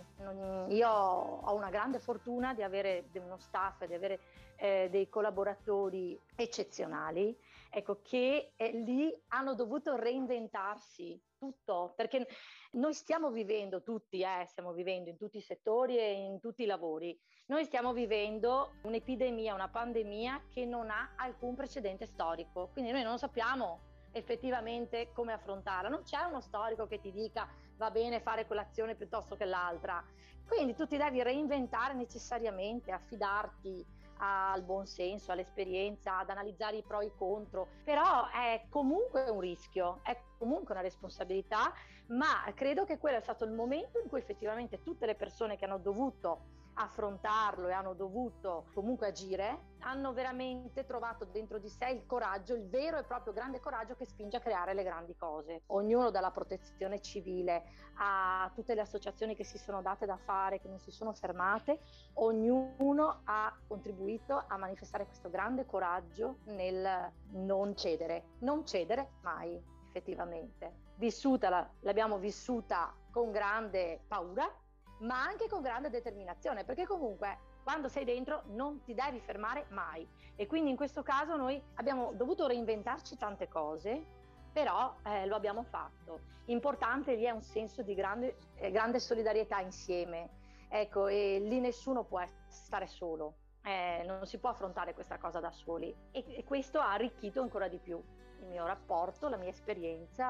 io 0.69 0.89
ho 0.91 1.55
una 1.55 1.71
grande 1.71 1.99
fortuna 1.99 2.53
di 2.53 2.63
avere 2.63 3.09
uno 3.15 3.39
staff, 3.39 3.87
di 3.87 3.95
avere 3.95 4.21
eh, 4.57 4.89
dei 4.91 5.09
collaboratori 5.09 6.21
eccezionali, 6.35 7.35
ecco, 7.71 8.03
che 8.03 8.53
eh, 8.55 8.71
lì 8.73 9.11
hanno 9.29 9.55
dovuto 9.55 9.97
reinventarsi 9.97 11.19
tutto, 11.39 11.95
perché 11.97 12.27
noi 12.73 12.93
stiamo 12.93 13.31
vivendo 13.31 13.83
tutti, 13.83 14.21
eh, 14.21 14.45
stiamo 14.45 14.75
vivendo 14.75 15.09
in 15.09 15.17
tutti 15.17 15.39
i 15.39 15.43
settori 15.43 15.97
e 15.97 16.13
in 16.13 16.39
tutti 16.39 16.65
i 16.65 16.67
lavori, 16.67 17.19
noi 17.47 17.65
stiamo 17.65 17.93
vivendo 17.93 18.73
un'epidemia, 18.83 19.55
una 19.55 19.69
pandemia 19.69 20.49
che 20.53 20.67
non 20.67 20.91
ha 20.91 21.15
alcun 21.17 21.55
precedente 21.55 22.05
storico, 22.05 22.69
quindi 22.73 22.91
noi 22.91 23.03
non 23.03 23.19
sappiamo 23.19 23.86
effettivamente 24.17 25.11
come 25.13 25.33
affrontarla. 25.33 25.89
Non 25.89 26.03
c'è 26.03 26.23
uno 26.23 26.41
storico 26.41 26.87
che 26.87 27.01
ti 27.01 27.13
dica 27.13 27.47
va 27.77 27.91
bene 27.91 28.21
fare 28.21 28.47
quell'azione 28.47 28.95
piuttosto 28.95 29.37
che 29.37 29.45
l'altra. 29.45 30.03
Quindi 30.47 30.75
tu 30.75 30.87
ti 30.87 30.97
devi 30.97 31.23
reinventare 31.23 31.93
necessariamente, 31.95 32.93
affidarti 32.93 33.85
al 34.19 34.63
buon 34.63 34.87
senso, 34.87 35.33
all'esperienza, 35.33 36.19
ad 36.19 36.31
analizzare 36.31 36.77
i 36.77 36.83
pro 36.83 37.01
e 37.01 37.07
i 37.07 37.13
contro, 37.15 37.69
però 37.85 38.31
è 38.31 38.65
comunque 38.71 39.29
un 39.29 39.41
rischio, 39.41 40.01
è 40.03 40.19
comunque 40.39 40.73
una 40.73 40.83
responsabilità, 40.83 41.71
ma 42.09 42.51
credo 42.55 42.85
che 42.85 42.97
quello 42.97 43.19
è 43.19 43.21
stato 43.21 43.45
il 43.45 43.53
momento 43.53 43.99
in 44.01 44.09
cui 44.09 44.19
effettivamente 44.19 44.83
tutte 44.83 45.05
le 45.05 45.17
persone 45.17 45.57
che 45.57 45.67
hanno 45.67 45.79
dovuto 45.79 46.65
affrontarlo 46.79 47.69
e 47.69 47.73
hanno 47.73 47.95
dovuto 47.95 48.67
comunque 48.75 49.09
agire, 49.09 49.75
hanno 49.81 50.13
veramente 50.13 50.85
trovato 50.85 51.25
dentro 51.25 51.59
di 51.59 51.69
sé 51.69 51.89
il 51.91 52.07
coraggio, 52.07 52.55
il 52.55 52.69
vero 52.69 52.99
e 52.99 53.05
proprio 53.05 53.33
grande 53.33 53.61
coraggio 53.61 53.95
che 53.95 54.05
spinge 54.05 54.37
a 54.37 54.41
creare 54.41 54.75
le 54.75 54.83
grandi 54.83 55.17
cose. 55.17 55.63
Ognuno 55.67 56.11
dalla 56.11 56.31
protezione 56.31 57.01
civile 57.01 57.65
a 57.99 58.51
tutte 58.55 58.75
le 58.75 58.83
associazioni 58.83 59.35
che 59.35 59.45
si 59.45 59.59
sono 59.59 59.81
date 59.81 60.07
da 60.07 60.17
fare, 60.17 60.61
che 60.61 60.69
non 60.69 60.79
si 60.79 60.91
sono 60.91 61.13
fermate, 61.13 61.81
ognuno 62.15 63.21
ha 63.25 63.57
contribuito 63.67 64.45
a 64.47 64.57
manifestare 64.57 65.07
questo 65.07 65.31
grande 65.31 65.67
coraggio 65.67 66.39
nel 66.45 67.13
non 67.31 67.77
cedere, 67.77 68.25
non 68.41 68.67
cedere 68.67 69.13
mai 69.23 69.75
effettivamente. 69.89 70.85
Vissuta, 70.97 71.71
l'abbiamo 71.81 72.19
vissuta 72.19 72.93
con 73.11 73.31
grande 73.31 74.03
paura, 74.07 74.51
ma 74.99 75.23
anche 75.23 75.49
con 75.49 75.61
grande 75.61 75.91
determinazione, 75.91 76.65
perché 76.65 76.87
comunque 76.87 77.55
quando 77.63 77.89
sei 77.89 78.05
dentro 78.05 78.43
non 78.47 78.83
ti 78.83 78.95
devi 78.95 79.21
fermare 79.21 79.67
mai. 79.71 80.09
E 80.37 80.47
quindi 80.47 80.71
in 80.71 80.77
questo 80.77 81.03
caso 81.03 81.37
noi 81.37 81.61
abbiamo 81.75 82.13
dovuto 82.13 82.47
reinventarci 82.47 83.17
tante 83.17 83.49
cose, 83.49 84.05
però 84.53 84.95
eh, 85.05 85.27
lo 85.27 85.35
abbiamo 85.35 85.65
fatto. 85.65 86.21
Importante 86.47 87.15
lì 87.15 87.25
è 87.25 87.31
un 87.31 87.43
senso 87.43 87.83
di 87.83 87.95
grande, 87.95 88.37
eh, 88.55 88.71
grande 88.71 89.01
solidarietà 89.01 89.61
insieme. 89.61 90.45
Ecco, 90.69 91.09
e 91.09 91.41
lì 91.41 91.61
nessuno 91.61 92.05
può 92.05 92.25
stare 92.49 92.87
solo, 92.87 93.35
eh, 93.63 94.03
non 94.07 94.27
si 94.27 94.39
può 94.39 94.51
affrontare 94.51 94.95
questa 94.95 95.19
cosa 95.19 95.41
da 95.41 95.51
soli. 95.51 95.95
E, 96.11 96.25
e 96.27 96.45
questo 96.45 96.81
ha 96.81 96.93
arricchito 96.93 97.41
ancora 97.41 97.69
di 97.69 97.79
più 97.79 98.03
il 98.41 98.47
mio 98.47 98.67
rapporto, 98.67 99.29
la 99.29 99.37
mia 99.37 99.51
esperienza, 99.51 100.25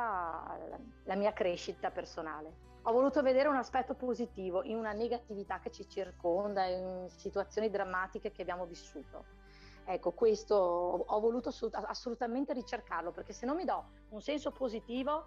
la, 0.68 0.78
la 1.04 1.14
mia 1.14 1.32
crescita 1.32 1.90
personale 1.90 2.65
ho 2.88 2.93
voluto 2.93 3.21
vedere 3.21 3.49
un 3.49 3.57
aspetto 3.57 3.95
positivo 3.95 4.62
in 4.62 4.76
una 4.76 4.93
negatività 4.93 5.59
che 5.59 5.73
ci 5.73 5.88
circonda, 5.88 6.64
in 6.66 7.07
situazioni 7.09 7.69
drammatiche 7.69 8.31
che 8.31 8.43
abbiamo 8.43 8.64
vissuto. 8.64 9.25
Ecco, 9.85 10.12
questo 10.12 10.55
ho 10.55 11.21
voluto 11.21 11.52
assolutamente 11.73 12.52
ricercarlo, 12.52 13.11
perché 13.11 13.33
se 13.33 13.45
non 13.45 13.57
mi 13.57 13.64
do 13.64 13.85
un 14.11 14.21
senso 14.21 14.52
positivo, 14.52 15.26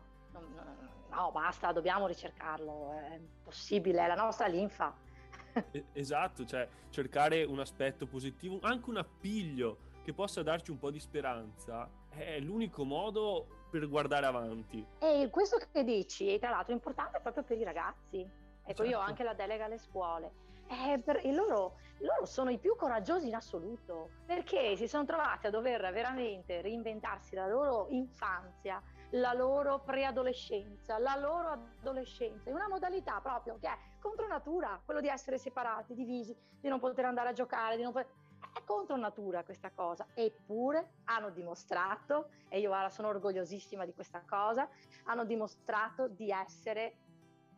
no, 1.09 1.31
basta, 1.31 1.73
dobbiamo 1.73 2.07
ricercarlo, 2.07 2.93
è 2.93 3.19
possibile, 3.43 4.03
è 4.03 4.07
la 4.07 4.15
nostra 4.15 4.47
linfa. 4.47 4.95
Esatto, 5.91 6.45
cioè 6.45 6.67
cercare 6.89 7.43
un 7.43 7.59
aspetto 7.59 8.05
positivo, 8.07 8.59
anche 8.61 8.89
un 8.89 8.97
appiglio 8.97 9.87
che 10.03 10.13
possa 10.13 10.43
darci 10.43 10.71
un 10.71 10.79
po' 10.79 10.91
di 10.91 10.99
speranza, 10.99 11.89
è 12.09 12.39
l'unico 12.39 12.83
modo 12.83 13.47
per 13.69 13.87
guardare 13.87 14.25
avanti. 14.25 14.85
E 14.99 15.29
questo 15.31 15.57
che 15.71 15.83
dici, 15.83 16.37
tra 16.39 16.49
l'altro, 16.49 16.71
è 16.71 16.75
importante 16.75 17.19
proprio 17.19 17.43
per 17.43 17.57
i 17.57 17.63
ragazzi. 17.63 18.19
Ecco, 18.19 18.83
certo. 18.83 18.83
io 18.83 18.97
ho 18.99 19.01
anche 19.01 19.23
la 19.23 19.33
delega 19.33 19.65
alle 19.65 19.77
scuole. 19.77 20.47
Eh, 20.67 20.99
per, 20.99 21.21
e 21.23 21.31
loro, 21.31 21.77
loro 21.99 22.25
sono 22.25 22.51
i 22.51 22.59
più 22.59 22.75
coraggiosi 22.75 23.27
in 23.27 23.33
assoluto 23.33 24.11
perché 24.27 24.75
si 24.75 24.87
sono 24.87 25.03
trovati 25.03 25.47
a 25.47 25.49
dover 25.49 25.91
veramente 25.91 26.61
reinventarsi 26.61 27.33
la 27.33 27.47
loro 27.47 27.87
infanzia, 27.89 28.79
la 29.11 29.33
loro 29.33 29.79
preadolescenza, 29.79 30.99
la 30.99 31.15
loro 31.15 31.71
adolescenza 31.79 32.49
in 32.49 32.55
una 32.55 32.67
modalità 32.67 33.19
proprio 33.19 33.57
che 33.59 33.67
è 33.67 33.77
contro 33.99 34.27
natura, 34.27 34.79
quello 34.85 35.01
di 35.01 35.07
essere 35.07 35.39
separati, 35.39 35.95
divisi, 35.95 36.35
di 36.61 36.69
non 36.69 36.79
poter 36.79 37.05
andare 37.05 37.29
a 37.29 37.33
giocare, 37.33 37.75
di 37.75 37.81
non 37.81 37.91
poter 37.91 38.11
è 38.53 38.63
contro 38.65 38.95
natura 38.97 39.43
questa 39.43 39.71
cosa, 39.71 40.07
eppure 40.13 40.93
hanno 41.05 41.29
dimostrato, 41.31 42.29
e 42.49 42.59
io 42.59 42.71
ora 42.71 42.89
sono 42.89 43.09
orgogliosissima 43.09 43.85
di 43.85 43.93
questa 43.93 44.23
cosa, 44.27 44.69
hanno 45.05 45.25
dimostrato 45.25 46.07
di 46.07 46.31
essere 46.31 46.95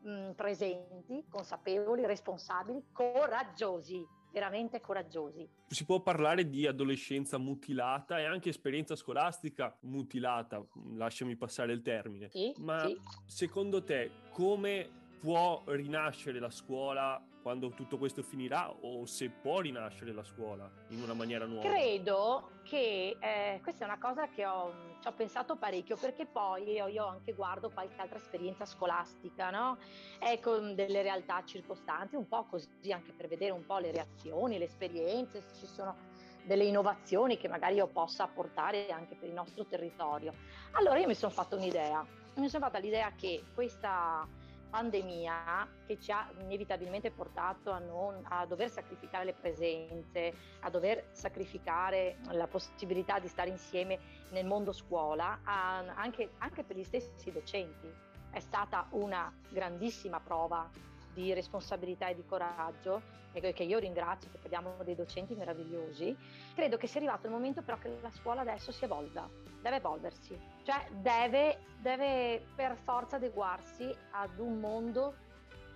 mh, 0.01 0.31
presenti, 0.31 1.25
consapevoli, 1.29 2.05
responsabili, 2.05 2.83
coraggiosi, 2.91 4.05
veramente 4.31 4.79
coraggiosi. 4.79 5.47
Si 5.67 5.85
può 5.85 6.01
parlare 6.01 6.49
di 6.49 6.67
adolescenza 6.67 7.37
mutilata 7.37 8.19
e 8.19 8.25
anche 8.25 8.49
esperienza 8.49 8.95
scolastica 8.95 9.77
mutilata, 9.81 10.63
lasciami 10.95 11.35
passare 11.35 11.73
il 11.73 11.81
termine. 11.81 12.29
Sì, 12.29 12.53
Ma 12.59 12.85
sì. 12.85 12.97
secondo 13.25 13.83
te 13.83 14.11
come 14.29 15.00
può 15.21 15.61
rinascere 15.67 16.39
la 16.39 16.49
scuola 16.49 17.23
quando 17.43 17.69
tutto 17.69 17.97
questo 17.97 18.23
finirà 18.23 18.69
o 18.69 19.05
se 19.05 19.29
può 19.29 19.59
rinascere 19.59 20.13
la 20.13 20.23
scuola 20.23 20.69
in 20.89 21.01
una 21.01 21.13
maniera 21.13 21.45
nuova? 21.45 21.69
Credo 21.69 22.49
che 22.63 23.17
eh, 23.19 23.59
questa 23.61 23.85
è 23.85 23.87
una 23.87 23.99
cosa 23.99 24.27
che 24.29 24.45
ho, 24.45 24.73
ci 24.99 25.07
ho 25.07 25.13
pensato 25.13 25.55
parecchio 25.55 25.95
perché 25.95 26.25
poi 26.25 26.71
io, 26.71 26.87
io, 26.87 27.05
anche 27.05 27.33
guardo 27.33 27.69
qualche 27.69 28.01
altra 28.01 28.17
esperienza 28.17 28.65
scolastica, 28.65 29.51
no? 29.51 29.77
Ecco, 30.19 30.57
delle 30.57 31.03
realtà 31.03 31.43
circostanti, 31.45 32.15
un 32.15 32.27
po' 32.27 32.45
così 32.45 32.91
anche 32.91 33.11
per 33.11 33.27
vedere 33.27 33.51
un 33.51 33.65
po' 33.65 33.77
le 33.77 33.91
reazioni, 33.91 34.57
le 34.57 34.65
esperienze, 34.65 35.41
se 35.41 35.55
ci 35.55 35.67
sono 35.67 36.09
delle 36.43 36.63
innovazioni 36.63 37.37
che 37.37 37.47
magari 37.47 37.75
io 37.75 37.87
possa 37.87 38.23
apportare 38.23 38.89
anche 38.89 39.15
per 39.15 39.29
il 39.29 39.35
nostro 39.35 39.65
territorio. 39.65 40.33
Allora 40.71 40.97
io 40.97 41.07
mi 41.07 41.13
sono 41.13 41.31
fatta 41.31 41.55
un'idea, 41.55 42.03
mi 42.35 42.49
sono 42.49 42.65
fatta 42.65 42.79
l'idea 42.79 43.11
che 43.15 43.43
questa 43.53 44.27
pandemia 44.71 45.67
che 45.85 45.99
ci 45.99 46.11
ha 46.11 46.31
inevitabilmente 46.39 47.11
portato 47.11 47.71
a, 47.71 47.77
non, 47.77 48.23
a, 48.23 48.45
dover 48.45 48.69
sacrificare 48.69 49.25
le 49.25 49.33
presenze, 49.33 50.33
a 50.61 50.69
dover 50.69 51.09
sacrificare 51.11 52.17
la 52.31 52.47
possibilità 52.47 53.19
di 53.19 53.27
stare 53.27 53.49
insieme 53.49 53.99
nel 54.31 54.45
mondo 54.45 54.71
scuola, 54.71 55.41
anche, 55.43 56.31
anche 56.39 56.63
per 56.63 56.77
gli 56.77 56.83
stessi 56.83 57.31
docenti. 57.31 57.93
È 58.31 58.39
stata 58.39 58.87
una 58.91 59.31
grandissima 59.49 60.21
prova 60.21 60.69
di 61.13 61.33
responsabilità 61.33 62.07
e 62.07 62.15
di 62.15 62.25
coraggio 62.25 63.19
e 63.33 63.53
che 63.53 63.63
io 63.63 63.79
ringrazio 63.79 64.29
perché 64.29 64.47
abbiamo 64.47 64.75
dei 64.83 64.95
docenti 64.95 65.35
meravigliosi, 65.35 66.15
credo 66.53 66.77
che 66.77 66.87
sia 66.87 66.99
arrivato 66.99 67.27
il 67.27 67.31
momento 67.31 67.61
però 67.61 67.77
che 67.77 67.97
la 68.01 68.11
scuola 68.11 68.41
adesso 68.41 68.71
si 68.71 68.83
evolva, 68.83 69.27
deve 69.61 69.77
evolversi, 69.77 70.37
cioè 70.63 70.87
deve, 70.91 71.59
deve 71.79 72.45
per 72.55 72.75
forza 72.75 73.15
adeguarsi 73.15 73.93
ad 74.11 74.37
un 74.37 74.59
mondo 74.59 75.15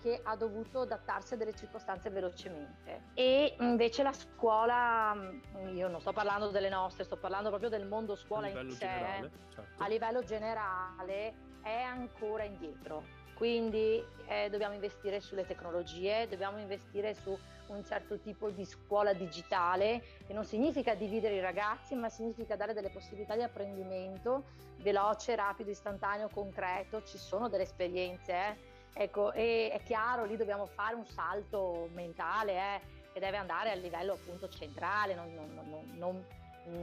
che 0.01 0.19
ha 0.21 0.35
dovuto 0.35 0.81
adattarsi 0.81 1.33
a 1.33 1.37
delle 1.37 1.55
circostanze 1.55 2.11
velocemente. 2.11 3.05
E 3.15 3.55
invece 3.59 4.03
la 4.03 4.13
scuola, 4.13 5.17
io 5.73 5.87
non 5.87 5.99
sto 5.99 6.13
parlando 6.13 6.49
delle 6.49 6.69
nostre, 6.69 7.05
sto 7.05 7.17
parlando 7.17 7.49
proprio 7.49 7.69
del 7.69 7.87
mondo 7.87 8.15
scuola 8.15 8.47
in 8.47 8.69
sé, 8.69 8.77
generale, 8.77 9.31
certo. 9.49 9.83
a 9.83 9.87
livello 9.87 10.21
generale 10.23 11.33
è 11.63 11.81
ancora 11.81 12.43
indietro 12.43 13.14
quindi 13.35 14.03
eh, 14.27 14.49
dobbiamo 14.49 14.73
investire 14.73 15.19
sulle 15.19 15.45
tecnologie, 15.45 16.27
dobbiamo 16.27 16.57
investire 16.57 17.13
su 17.13 17.37
un 17.67 17.83
certo 17.83 18.19
tipo 18.19 18.49
di 18.49 18.65
scuola 18.65 19.13
digitale, 19.13 20.01
che 20.25 20.33
non 20.33 20.45
significa 20.45 20.95
dividere 20.95 21.35
i 21.35 21.41
ragazzi, 21.41 21.95
ma 21.95 22.09
significa 22.09 22.55
dare 22.55 22.73
delle 22.73 22.89
possibilità 22.89 23.35
di 23.35 23.43
apprendimento 23.43 24.43
veloce, 24.77 25.35
rapido, 25.35 25.69
istantaneo, 25.69 26.29
concreto. 26.29 27.03
Ci 27.03 27.17
sono 27.17 27.49
delle 27.49 27.63
esperienze, 27.63 28.33
eh. 28.33 28.55
ecco, 28.93 29.31
e 29.31 29.71
è 29.71 29.81
chiaro, 29.83 30.25
lì 30.25 30.37
dobbiamo 30.37 30.65
fare 30.65 30.95
un 30.95 31.05
salto 31.05 31.89
mentale, 31.93 32.53
eh, 32.53 32.81
che 33.13 33.19
deve 33.19 33.37
andare 33.37 33.71
a 33.71 33.75
livello 33.75 34.13
appunto 34.13 34.47
centrale, 34.49 35.15
non, 35.15 35.33
non, 35.33 35.53
non, 35.53 35.97
non 35.97 36.25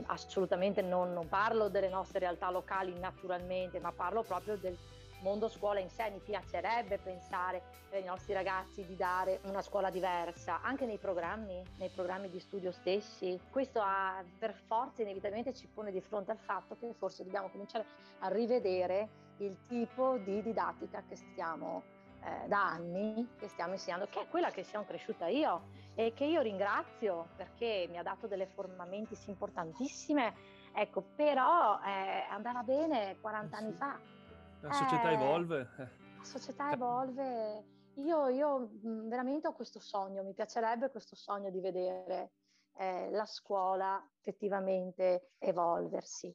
assolutamente 0.05 0.81
non, 0.81 1.25
parlo 1.27 1.67
delle 1.67 1.89
nostre 1.89 2.19
realtà 2.19 2.49
locali 2.49 2.97
naturalmente, 2.99 3.79
ma 3.79 3.91
parlo 3.91 4.23
proprio 4.23 4.55
del 4.57 4.77
mondo 5.23 5.47
scuola 5.47 5.79
in 5.79 5.89
sé 5.89 6.09
mi 6.11 6.19
piacerebbe 6.19 6.99
pensare 6.99 7.63
per 7.89 8.01
i 8.01 8.05
nostri 8.05 8.33
ragazzi 8.33 8.85
di 8.85 8.95
dare 8.95 9.39
una 9.45 9.61
scuola 9.61 9.89
diversa, 9.89 10.61
anche 10.61 10.85
nei 10.85 10.97
programmi, 10.97 11.63
nei 11.77 11.89
programmi 11.89 12.29
di 12.29 12.39
studio 12.39 12.71
stessi. 12.71 13.39
Questo 13.49 13.79
ha, 13.81 14.23
per 14.37 14.53
forza 14.53 15.01
inevitabilmente 15.01 15.53
ci 15.53 15.67
pone 15.67 15.91
di 15.91 16.01
fronte 16.01 16.31
al 16.31 16.37
fatto 16.37 16.75
che 16.77 16.93
forse 16.93 17.23
dobbiamo 17.23 17.49
cominciare 17.49 17.85
a 18.19 18.27
rivedere 18.27 19.21
il 19.37 19.57
tipo 19.67 20.17
di 20.17 20.41
didattica 20.41 21.03
che 21.07 21.15
stiamo 21.15 21.83
eh, 22.23 22.47
da 22.47 22.67
anni 22.67 23.27
che 23.37 23.47
stiamo 23.47 23.73
insegnando, 23.73 24.07
che 24.09 24.21
è 24.21 24.27
quella 24.27 24.51
che 24.51 24.63
sono 24.63 24.85
cresciuta 24.85 25.27
io 25.27 25.81
e 25.95 26.13
che 26.13 26.25
io 26.25 26.41
ringrazio 26.41 27.29
perché 27.35 27.87
mi 27.89 27.97
ha 27.97 28.03
dato 28.03 28.27
delle 28.27 28.47
formamenti 28.47 29.17
importantissime, 29.27 30.33
ecco, 30.73 31.03
però 31.15 31.79
eh, 31.81 32.25
andava 32.29 32.63
bene 32.63 33.17
40 33.21 33.45
eh 33.45 33.59
sì. 33.59 33.63
anni 33.63 33.73
fa. 33.73 33.99
La 34.63 34.71
società 34.71 35.09
eh, 35.09 35.13
evolve. 35.13 35.69
La 35.77 36.23
società 36.23 36.71
evolve. 36.71 37.65
Io, 37.95 38.29
io, 38.29 38.71
mm, 38.85 39.09
veramente 39.09 39.47
ho 39.47 39.53
questo 39.53 39.79
sogno, 39.79 40.23
mi 40.23 40.33
piacerebbe 40.33 40.89
questo 40.89 41.15
sogno 41.15 41.49
di 41.49 41.59
vedere 41.59 42.31
eh, 42.77 43.09
la 43.11 43.25
scuola 43.25 44.01
effettivamente 44.19 45.33
evolversi. 45.37 46.33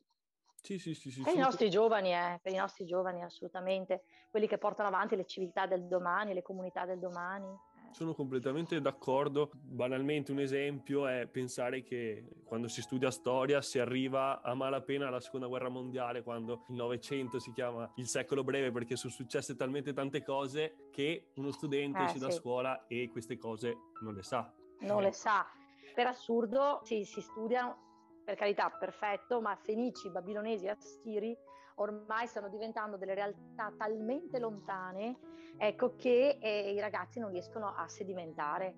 Sì, 0.60 0.78
sì, 0.78 0.94
sì, 0.94 1.10
sì, 1.10 1.22
per 1.22 1.34
i 1.34 1.38
nostri 1.38 1.70
giovani, 1.70 2.12
eh, 2.12 2.38
per 2.42 2.52
i 2.52 2.56
nostri 2.56 2.84
giovani 2.84 3.22
assolutamente, 3.22 4.04
quelli 4.30 4.46
che 4.46 4.58
portano 4.58 4.88
avanti 4.88 5.16
le 5.16 5.24
civiltà 5.24 5.66
del 5.66 5.86
domani, 5.86 6.34
le 6.34 6.42
comunità 6.42 6.84
del 6.84 6.98
domani. 6.98 7.48
Eh. 7.88 7.94
Sono 7.94 8.14
completamente 8.14 8.80
d'accordo. 8.80 9.50
Banalmente 9.52 10.32
un 10.32 10.40
esempio 10.40 11.06
è 11.06 11.26
pensare 11.26 11.82
che 11.82 12.24
quando 12.44 12.68
si 12.68 12.82
studia 12.82 13.10
storia 13.10 13.60
si 13.60 13.78
arriva 13.78 14.40
a 14.42 14.54
malapena 14.54 15.08
alla 15.08 15.20
seconda 15.20 15.46
guerra 15.46 15.68
mondiale, 15.68 16.22
quando 16.22 16.64
il 16.68 16.76
Novecento 16.76 17.38
si 17.38 17.52
chiama 17.52 17.90
il 17.96 18.06
secolo 18.06 18.44
breve 18.44 18.70
perché 18.70 18.96
sono 18.96 19.12
successe 19.12 19.56
talmente 19.56 19.92
tante 19.92 20.22
cose 20.22 20.88
che 20.90 21.30
uno 21.36 21.50
studente 21.50 21.98
eh, 21.98 22.04
esce 22.04 22.18
sì. 22.18 22.24
da 22.24 22.30
scuola 22.30 22.86
e 22.86 23.08
queste 23.10 23.36
cose 23.36 23.76
non 24.00 24.14
le 24.14 24.22
sa. 24.22 24.52
Non 24.80 25.00
eh. 25.00 25.06
le 25.06 25.12
sa. 25.12 25.46
Per 25.94 26.06
assurdo 26.06 26.80
sì, 26.84 27.04
si 27.04 27.20
studiano 27.20 27.86
per 28.24 28.36
carità, 28.36 28.70
perfetto, 28.70 29.40
ma 29.40 29.56
fenici, 29.56 30.10
babilonesi 30.10 30.66
e 30.66 30.68
assiri 30.68 31.36
ormai 31.78 32.26
stanno 32.26 32.48
diventando 32.48 32.96
delle 32.96 33.14
realtà 33.14 33.72
talmente 33.76 34.38
lontane 34.38 35.16
ecco, 35.58 35.96
che 35.96 36.38
eh, 36.40 36.72
i 36.72 36.80
ragazzi 36.80 37.18
non 37.18 37.30
riescono 37.30 37.74
a 37.74 37.86
sedimentare. 37.88 38.76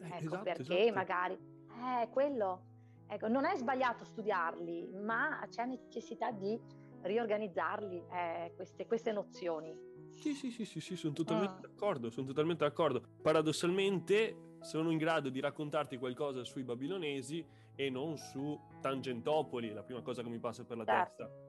Eh, 0.00 0.06
ecco 0.06 0.24
esatto, 0.26 0.42
perché 0.42 0.82
esatto. 0.82 0.94
magari 0.94 1.38
è 1.66 2.02
eh, 2.02 2.08
quello. 2.10 2.62
Ecco, 3.08 3.28
non 3.28 3.46
è 3.46 3.56
sbagliato 3.56 4.04
studiarli, 4.04 4.90
ma 4.92 5.44
c'è 5.48 5.64
necessità 5.64 6.30
di 6.30 6.60
riorganizzarli 7.02 8.04
eh, 8.12 8.52
queste, 8.54 8.86
queste, 8.86 9.12
nozioni. 9.12 9.74
Sì, 10.10 10.34
sì, 10.34 10.50
sì, 10.50 10.64
sì, 10.64 10.80
sì 10.80 10.96
sono 10.96 11.14
totalmente 11.14 11.66
ah. 11.66 11.68
d'accordo, 11.68 12.10
sono 12.10 12.26
totalmente 12.26 12.64
d'accordo. 12.64 13.02
Paradossalmente 13.22 14.56
sono 14.60 14.90
in 14.90 14.98
grado 14.98 15.30
di 15.30 15.40
raccontarti 15.40 15.96
qualcosa 15.96 16.44
sui 16.44 16.64
babilonesi 16.64 17.46
e 17.74 17.90
non 17.90 18.16
su 18.18 18.58
Tangentopoli, 18.80 19.72
la 19.72 19.82
prima 19.82 20.02
cosa 20.02 20.22
che 20.22 20.28
mi 20.28 20.38
passa 20.38 20.64
per 20.64 20.76
la 20.76 20.84
certo. 20.84 21.24
testa. 21.24 21.47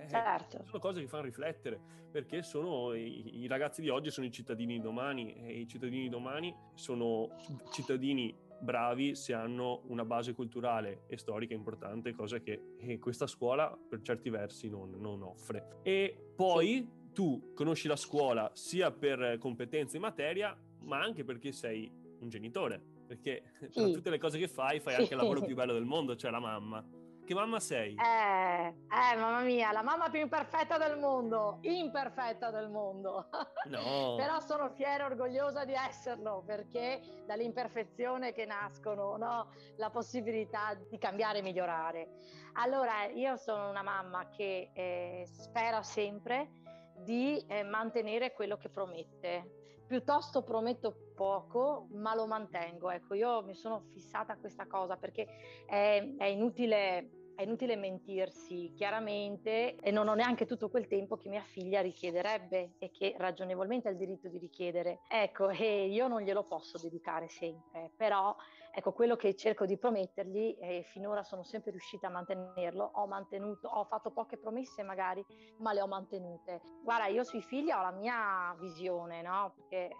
Eh, 0.00 0.08
certo. 0.08 0.62
Sono 0.66 0.78
cose 0.78 1.00
che 1.00 1.06
fanno 1.08 1.24
riflettere, 1.24 1.80
perché 2.10 2.42
sono, 2.42 2.94
i, 2.94 3.42
i, 3.42 3.46
ragazzi 3.46 3.82
di 3.82 3.88
oggi 3.88 4.10
sono 4.10 4.26
i 4.26 4.30
cittadini 4.30 4.74
di 4.74 4.80
domani 4.80 5.34
e 5.34 5.60
i 5.60 5.68
cittadini 5.68 6.02
di 6.02 6.08
domani 6.08 6.54
sono 6.74 7.28
cittadini 7.70 8.34
bravi 8.60 9.14
se 9.14 9.34
hanno 9.34 9.82
una 9.86 10.04
base 10.04 10.32
culturale 10.32 11.02
e 11.06 11.16
storica 11.18 11.54
importante, 11.54 12.12
cosa 12.12 12.40
che 12.40 12.74
eh, 12.78 12.98
questa 12.98 13.26
scuola 13.26 13.76
per 13.88 14.00
certi 14.00 14.30
versi 14.30 14.68
non, 14.68 14.90
non 14.98 15.22
offre. 15.22 15.80
E 15.82 16.32
poi 16.34 16.76
sì. 16.76 17.12
tu 17.12 17.52
conosci 17.54 17.88
la 17.88 17.96
scuola 17.96 18.50
sia 18.54 18.90
per 18.90 19.36
competenze 19.38 19.96
in 19.96 20.02
materia, 20.02 20.56
ma 20.80 21.00
anche 21.00 21.24
perché 21.24 21.52
sei 21.52 21.90
un 22.20 22.28
genitore 22.28 22.96
perché 23.08 23.42
sì. 23.60 23.80
tra 23.80 23.88
tutte 23.88 24.10
le 24.10 24.18
cose 24.18 24.38
che 24.38 24.48
fai, 24.48 24.80
fai 24.80 24.94
anche 24.94 25.14
il 25.14 25.18
lavoro 25.18 25.40
più 25.42 25.54
bello 25.54 25.72
del 25.72 25.86
mondo, 25.86 26.14
cioè 26.14 26.30
la 26.30 26.40
mamma. 26.40 26.84
Che 27.28 27.34
mamma 27.34 27.60
sei? 27.60 27.94
Eh, 27.94 28.68
eh, 28.68 29.16
mamma 29.18 29.42
mia, 29.42 29.70
la 29.70 29.82
mamma 29.82 30.08
più 30.08 30.18
imperfetta 30.18 30.78
del 30.78 30.98
mondo, 30.98 31.58
imperfetta 31.60 32.50
del 32.50 32.70
mondo. 32.70 33.28
No. 33.68 34.14
Però 34.16 34.40
sono 34.40 34.70
fiera 34.70 35.02
e 35.02 35.06
orgogliosa 35.08 35.66
di 35.66 35.74
esserlo, 35.74 36.42
perché 36.46 37.02
dall'imperfezione 37.26 38.32
che 38.32 38.46
nascono, 38.46 39.18
no? 39.18 39.50
La 39.76 39.90
possibilità 39.90 40.74
di 40.88 40.96
cambiare 40.96 41.40
e 41.40 41.42
migliorare. 41.42 42.08
Allora, 42.54 43.04
io 43.04 43.36
sono 43.36 43.68
una 43.68 43.82
mamma 43.82 44.30
che 44.30 44.70
eh, 44.72 45.26
spera 45.26 45.82
sempre 45.82 46.48
di 46.96 47.44
eh, 47.46 47.62
mantenere 47.62 48.32
quello 48.32 48.56
che 48.56 48.70
promette 48.70 49.66
piuttosto 49.86 50.42
prometto 50.42 51.12
poco, 51.14 51.88
ma 51.92 52.14
lo 52.14 52.26
mantengo. 52.26 52.90
Ecco, 52.90 53.12
io 53.12 53.42
mi 53.42 53.54
sono 53.54 53.84
fissata 53.92 54.34
a 54.34 54.36
questa 54.38 54.66
cosa 54.66 54.96
perché 54.96 55.26
è, 55.66 56.14
è 56.16 56.24
inutile 56.24 57.17
è 57.38 57.42
inutile 57.42 57.76
mentirsi 57.76 58.72
chiaramente 58.74 59.76
e 59.76 59.92
non 59.92 60.08
ho 60.08 60.14
neanche 60.14 60.44
tutto 60.44 60.68
quel 60.68 60.88
tempo 60.88 61.16
che 61.16 61.28
mia 61.28 61.44
figlia 61.44 61.80
richiederebbe 61.80 62.72
e 62.80 62.90
che 62.90 63.14
ragionevolmente 63.16 63.86
ha 63.86 63.92
il 63.92 63.96
diritto 63.96 64.26
di 64.26 64.38
richiedere. 64.38 65.02
Ecco, 65.06 65.48
e 65.50 65.86
io 65.86 66.08
non 66.08 66.22
glielo 66.22 66.42
posso 66.42 66.78
dedicare 66.78 67.28
sempre, 67.28 67.92
però 67.96 68.34
ecco, 68.74 68.92
quello 68.92 69.14
che 69.14 69.36
cerco 69.36 69.66
di 69.66 69.78
promettergli 69.78 70.56
e 70.58 70.82
finora 70.82 71.22
sono 71.22 71.44
sempre 71.44 71.70
riuscita 71.70 72.08
a 72.08 72.10
mantenerlo, 72.10 72.90
ho 72.94 73.06
mantenuto, 73.06 73.68
ho 73.68 73.84
fatto 73.84 74.10
poche 74.10 74.36
promesse 74.36 74.82
magari, 74.82 75.24
ma 75.58 75.72
le 75.72 75.80
ho 75.80 75.86
mantenute. 75.86 76.60
Guarda, 76.82 77.06
io 77.06 77.22
sui 77.22 77.42
figli 77.42 77.70
ho 77.70 77.82
la 77.82 77.92
mia 77.92 78.52
visione, 78.58 79.22
no? 79.22 79.52
Perché 79.54 79.94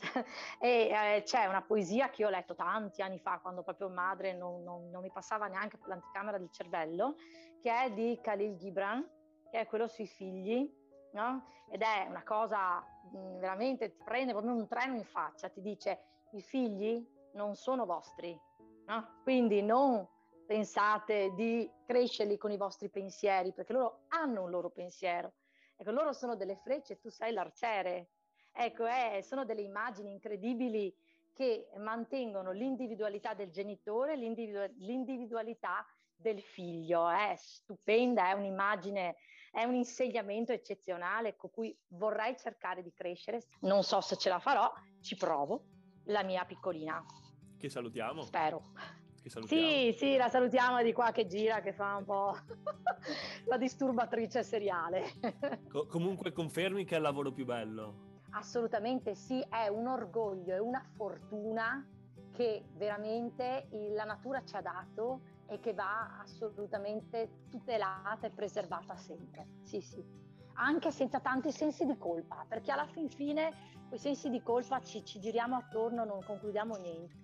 e 0.60 0.88
eh, 0.90 1.22
c'è 1.24 1.46
una 1.46 1.62
poesia 1.62 2.10
che 2.10 2.24
ho 2.24 2.28
letto 2.28 2.54
tanti 2.54 3.02
anni 3.02 3.18
fa, 3.18 3.38
quando 3.40 3.62
proprio 3.62 3.88
madre 3.88 4.34
non, 4.34 4.62
non, 4.62 4.90
non 4.90 5.02
mi 5.02 5.10
passava 5.10 5.46
neanche 5.46 5.76
per 5.78 5.88
l'anticamera 5.88 6.38
del 6.38 6.50
cervello, 6.50 7.16
che 7.60 7.84
è 7.84 7.90
di 7.92 8.18
Khalil 8.22 8.56
Gibran, 8.56 9.06
che 9.50 9.60
è 9.60 9.66
quello 9.66 9.88
sui 9.88 10.06
figli, 10.06 10.70
no? 11.12 11.44
ed 11.70 11.82
è 11.82 12.06
una 12.08 12.22
cosa 12.22 12.78
mh, 12.80 13.18
mm, 13.18 13.38
veramente, 13.38 13.92
ti 13.92 14.02
prende 14.04 14.32
proprio 14.32 14.54
un 14.54 14.66
treno 14.66 14.94
in 14.94 15.04
faccia, 15.04 15.48
ti 15.48 15.60
dice 15.60 16.00
i 16.32 16.42
figli 16.42 17.06
non 17.32 17.54
sono 17.54 17.84
vostri, 17.86 18.38
no? 18.86 19.20
quindi 19.22 19.62
non 19.62 20.06
pensate 20.46 21.32
di 21.34 21.70
crescerli 21.84 22.38
con 22.38 22.50
i 22.50 22.56
vostri 22.56 22.88
pensieri, 22.88 23.52
perché 23.52 23.72
loro 23.72 24.04
hanno 24.08 24.44
un 24.44 24.50
loro 24.50 24.70
pensiero. 24.70 25.34
Ecco, 25.76 25.90
loro 25.90 26.12
sono 26.12 26.34
delle 26.34 26.56
frecce, 26.56 26.98
tu 26.98 27.10
sei 27.10 27.32
l'arciere, 27.32 28.08
Ecco, 28.60 28.86
eh, 28.86 29.22
sono 29.22 29.44
delle 29.44 29.60
immagini 29.60 30.10
incredibili 30.10 30.92
che 31.32 31.68
mantengono 31.76 32.50
l'individualità 32.50 33.32
del 33.32 33.50
genitore, 33.52 34.16
l'individu- 34.16 34.74
l'individualità 34.78 35.86
del 36.16 36.42
figlio. 36.42 37.08
È 37.08 37.34
stupenda, 37.36 38.30
è 38.30 38.32
un'immagine, 38.32 39.14
è 39.52 39.62
un 39.62 39.74
insegnamento 39.74 40.50
eccezionale 40.50 41.36
con 41.36 41.50
cui 41.50 41.78
vorrei 41.90 42.36
cercare 42.36 42.82
di 42.82 42.92
crescere. 42.92 43.44
Non 43.60 43.84
so 43.84 44.00
se 44.00 44.16
ce 44.16 44.28
la 44.28 44.40
farò, 44.40 44.68
ci 45.00 45.14
provo. 45.14 45.66
La 46.06 46.24
mia 46.24 46.44
piccolina. 46.44 47.00
Che 47.56 47.68
salutiamo. 47.68 48.22
Spero. 48.22 48.72
Sì, 49.46 49.94
sì, 49.96 50.16
la 50.16 50.28
salutiamo 50.28 50.82
di 50.82 50.92
qua 50.92 51.12
che 51.12 51.26
gira, 51.28 51.60
che 51.60 51.72
fa 51.72 51.94
un 51.94 52.04
po' 52.04 52.34
la 53.46 53.56
disturbatrice 53.56 54.42
seriale. 54.42 55.12
Co- 55.68 55.86
comunque 55.86 56.32
confermi 56.32 56.84
che 56.84 56.94
è 56.94 56.96
il 56.96 57.04
lavoro 57.04 57.30
più 57.30 57.44
bello. 57.44 58.07
Assolutamente 58.30 59.14
sì, 59.14 59.40
è 59.48 59.68
un 59.68 59.86
orgoglio, 59.86 60.54
è 60.54 60.58
una 60.58 60.84
fortuna 60.96 61.86
che 62.32 62.68
veramente 62.74 63.68
la 63.94 64.04
natura 64.04 64.42
ci 64.44 64.54
ha 64.56 64.60
dato 64.60 65.22
e 65.46 65.58
che 65.60 65.72
va 65.72 66.18
assolutamente 66.20 67.46
tutelata 67.50 68.26
e 68.26 68.30
preservata 68.30 68.96
sempre. 68.96 69.46
Sì, 69.62 69.80
sì. 69.80 70.04
Anche 70.54 70.90
senza 70.90 71.20
tanti 71.20 71.50
sensi 71.52 71.84
di 71.84 71.96
colpa, 71.96 72.44
perché 72.46 72.70
alla 72.70 72.86
fin 72.86 73.08
fine 73.08 73.52
quei 73.88 73.98
sensi 73.98 74.28
di 74.28 74.42
colpa 74.42 74.80
ci, 74.80 75.04
ci 75.04 75.18
giriamo 75.18 75.56
attorno, 75.56 76.04
non 76.04 76.22
concludiamo 76.22 76.76
niente. 76.76 77.16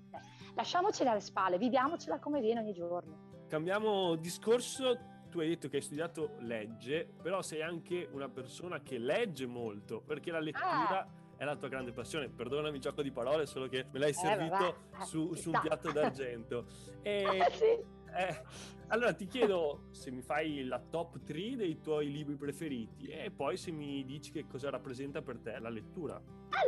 Lasciamoceli 0.54 1.08
alle 1.10 1.20
spalle, 1.20 1.58
viviamocela 1.58 2.18
come 2.18 2.40
viene 2.40 2.60
ogni 2.60 2.72
giorno. 2.72 3.46
Cambiamo 3.48 4.16
discorso, 4.16 4.98
tu 5.34 5.40
hai 5.40 5.48
detto 5.48 5.68
che 5.68 5.78
hai 5.78 5.82
studiato 5.82 6.36
legge, 6.42 7.08
però 7.20 7.42
sei 7.42 7.60
anche 7.60 8.08
una 8.12 8.28
persona 8.28 8.80
che 8.82 8.98
legge 8.98 9.46
molto, 9.46 10.00
perché 10.00 10.30
la 10.30 10.38
lettura 10.38 11.00
ah. 11.00 11.08
è 11.36 11.44
la 11.44 11.56
tua 11.56 11.66
grande 11.66 11.90
passione. 11.90 12.28
Perdonami 12.28 12.76
il 12.76 12.80
gioco 12.80 13.02
di 13.02 13.10
parole, 13.10 13.44
solo 13.44 13.66
che 13.66 13.84
me 13.90 13.98
l'hai 13.98 14.10
eh, 14.10 14.14
servito 14.14 14.76
eh, 15.00 15.04
su, 15.04 15.34
su, 15.34 15.50
un 15.50 15.58
piatto 15.60 15.90
d'argento. 15.90 16.66
E, 17.02 17.50
sì. 17.50 17.64
eh, 17.64 18.42
allora 18.86 19.12
ti 19.12 19.26
chiedo 19.26 19.88
se 19.90 20.10
mi 20.10 20.22
fai 20.22 20.64
la 20.64 20.78
top 20.78 21.22
3 21.22 21.56
dei 21.56 21.80
tuoi 21.80 22.10
libri 22.10 22.36
preferiti 22.36 23.08
e 23.08 23.30
poi 23.30 23.58
se 23.58 23.72
mi 23.72 24.04
dici 24.06 24.30
che 24.30 24.46
cosa 24.46 24.70
rappresenta 24.70 25.20
per 25.20 25.38
te 25.40 25.58
la 25.58 25.68
lettura. 25.68 26.18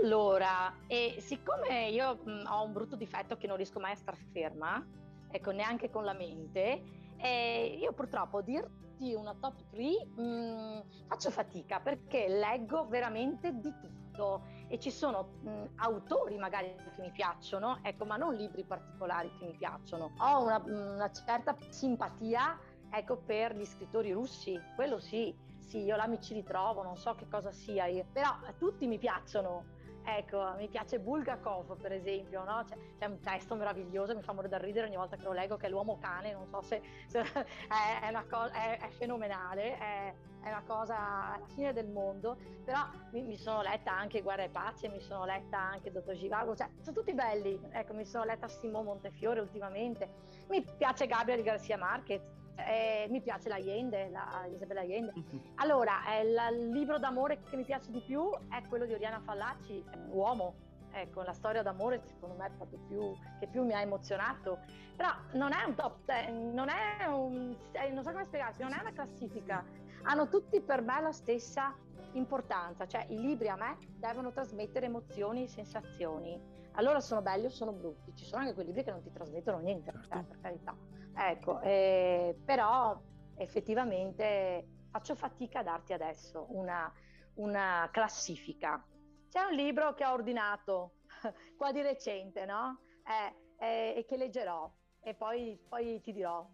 Allora, 0.02 0.74
eh, 0.88 1.14
siccome 1.20 1.88
io 1.88 2.20
mh, 2.22 2.42
ho 2.50 2.64
un 2.64 2.72
brutto 2.72 2.96
difetto 2.96 3.36
che 3.36 3.46
non 3.46 3.56
riesco 3.56 3.78
mai 3.78 3.92
a 3.92 3.96
star 3.96 4.16
ferma, 4.32 4.84
ecco, 5.30 5.52
neanche 5.52 5.88
con 5.88 6.04
la 6.04 6.12
mente, 6.12 7.05
e 7.18 7.78
io 7.80 7.92
purtroppo 7.92 8.42
dir 8.42 8.68
dirti 8.96 9.14
una 9.14 9.34
top 9.34 9.64
3 9.70 9.82
mm, 10.18 10.80
faccio 11.06 11.30
fatica 11.30 11.80
perché 11.80 12.28
leggo 12.28 12.86
veramente 12.86 13.52
di 13.52 13.72
tutto 13.78 14.42
e 14.68 14.78
ci 14.78 14.90
sono 14.90 15.28
mh, 15.42 15.64
autori 15.76 16.38
magari 16.38 16.74
che 16.94 17.00
mi 17.00 17.10
piacciono, 17.10 17.78
ecco, 17.82 18.04
ma 18.04 18.16
non 18.16 18.34
libri 18.34 18.64
particolari 18.64 19.30
che 19.38 19.44
mi 19.44 19.54
piacciono. 19.56 20.12
Ho 20.18 20.42
una, 20.42 20.62
una 20.64 21.10
certa 21.10 21.56
simpatia 21.68 22.58
ecco, 22.90 23.16
per 23.18 23.54
gli 23.54 23.64
scrittori 23.64 24.10
russi, 24.12 24.58
quello 24.74 24.98
sì, 24.98 25.34
sì, 25.60 25.82
io 25.82 25.96
là 25.96 26.06
mi 26.06 26.20
ci 26.20 26.34
ritrovo, 26.34 26.82
non 26.82 26.96
so 26.96 27.14
che 27.14 27.28
cosa 27.28 27.52
sia, 27.52 27.86
io. 27.86 28.06
però 28.12 28.30
tutti 28.58 28.86
mi 28.86 28.98
piacciono, 28.98 29.66
Ecco, 30.08 30.54
mi 30.56 30.68
piace 30.68 31.00
Bulgakov 31.00 31.76
per 31.80 31.90
esempio, 31.90 32.44
no? 32.44 32.62
c'è, 32.64 32.76
c'è, 32.96 33.06
un 33.06 33.18
testo 33.18 33.56
meraviglioso, 33.56 34.14
mi 34.14 34.22
fa 34.22 34.32
morire 34.32 34.56
da 34.56 34.64
ridere 34.64 34.86
ogni 34.86 34.94
volta 34.94 35.16
che 35.16 35.24
lo 35.24 35.32
leggo, 35.32 35.56
che 35.56 35.66
è 35.66 35.68
l'uomo 35.68 35.98
cane, 35.98 36.32
non 36.32 36.46
so 36.46 36.62
se, 36.62 36.80
se 37.08 37.18
è, 37.66 38.08
è, 38.08 38.26
co- 38.28 38.46
è, 38.46 38.78
è, 38.78 38.88
fenomenale, 38.90 39.76
è, 39.76 40.14
è, 40.42 40.48
una 40.48 40.62
cosa 40.64 41.34
alla 41.34 41.46
fine 41.48 41.72
del 41.72 41.88
mondo, 41.88 42.38
però 42.64 42.78
mi, 43.10 43.22
mi, 43.22 43.36
sono 43.36 43.62
letta 43.62 43.90
anche 43.90 44.22
Guerra 44.22 44.44
e 44.44 44.48
Pace, 44.48 44.88
mi 44.88 45.00
sono 45.00 45.24
letta 45.24 45.58
anche 45.58 45.90
Dottor 45.90 46.14
Givago, 46.14 46.54
cioè 46.54 46.70
sono 46.82 46.96
tutti 46.96 47.12
belli, 47.12 47.60
ecco, 47.72 47.92
mi 47.92 48.06
sono 48.06 48.22
letta 48.22 48.46
Simone 48.46 48.84
Montefiore 48.84 49.40
ultimamente, 49.40 50.08
mi 50.50 50.64
piace 50.78 51.08
Gabriel 51.08 51.42
Garcia 51.42 51.76
Marquez, 51.76 52.22
eh, 52.56 53.06
mi 53.10 53.20
piace 53.20 53.48
l'Allende, 53.48 54.08
la 54.08 54.46
Isabella 54.52 54.80
Allende. 54.80 55.12
Allora, 55.56 56.00
eh, 56.14 56.22
il 56.22 56.70
libro 56.70 56.98
d'amore 56.98 57.42
che 57.48 57.56
mi 57.56 57.64
piace 57.64 57.90
di 57.90 58.00
più 58.00 58.30
è 58.48 58.62
quello 58.68 58.86
di 58.86 58.92
Oriana 58.92 59.20
Fallaci, 59.20 59.84
Uomo. 60.10 60.64
Ecco, 60.92 61.22
la 61.22 61.34
storia 61.34 61.62
d'amore 61.62 62.00
secondo 62.04 62.36
me 62.36 62.46
è 62.46 62.50
proprio 62.50 62.78
più, 62.88 63.14
che 63.38 63.46
più 63.48 63.64
mi 63.64 63.74
ha 63.74 63.80
emozionato. 63.80 64.58
Però 64.96 65.10
non 65.32 65.52
è 65.52 65.62
un 65.64 65.74
top 65.74 65.98
10, 66.06 66.54
non 66.54 66.68
è 66.68 67.04
un, 67.06 67.54
eh, 67.72 67.90
non 67.90 68.02
so 68.02 68.12
come 68.12 68.24
spiegarti, 68.24 68.62
non 68.62 68.72
è 68.72 68.80
una 68.80 68.92
classifica. 68.92 69.62
Hanno 70.04 70.28
tutti 70.28 70.60
per 70.60 70.80
me 70.80 71.00
la 71.02 71.12
stessa 71.12 71.74
importanza, 72.16 72.86
cioè 72.86 73.06
i 73.08 73.18
libri 73.18 73.48
a 73.48 73.56
me 73.56 73.78
devono 73.96 74.32
trasmettere 74.32 74.86
emozioni 74.86 75.44
e 75.44 75.48
sensazioni. 75.48 76.40
Allora 76.72 77.00
sono 77.00 77.22
belli 77.22 77.46
o 77.46 77.50
sono 77.50 77.72
brutti, 77.72 78.14
ci 78.14 78.24
sono 78.24 78.42
anche 78.42 78.54
quei 78.54 78.66
libri 78.66 78.84
che 78.84 78.90
non 78.90 79.02
ti 79.02 79.10
trasmettono 79.10 79.58
niente, 79.58 79.92
certo. 79.92 80.18
eh, 80.18 80.24
per 80.24 80.40
carità 80.40 80.76
Ecco, 81.18 81.60
eh, 81.62 82.38
però 82.44 83.00
effettivamente 83.36 84.68
faccio 84.90 85.14
fatica 85.14 85.60
a 85.60 85.62
darti 85.62 85.94
adesso 85.94 86.46
una, 86.50 86.92
una 87.36 87.88
classifica. 87.90 88.84
C'è 89.30 89.40
un 89.42 89.54
libro 89.54 89.94
che 89.94 90.04
ho 90.04 90.12
ordinato 90.12 90.96
qua 91.56 91.72
di 91.72 91.80
recente, 91.80 92.44
no? 92.44 92.80
Eh, 93.06 93.64
eh, 93.64 93.94
e 93.96 94.04
che 94.04 94.18
leggerò 94.18 94.70
e 95.06 95.14
poi, 95.14 95.56
poi 95.68 96.00
ti 96.02 96.12
dirò 96.12 96.44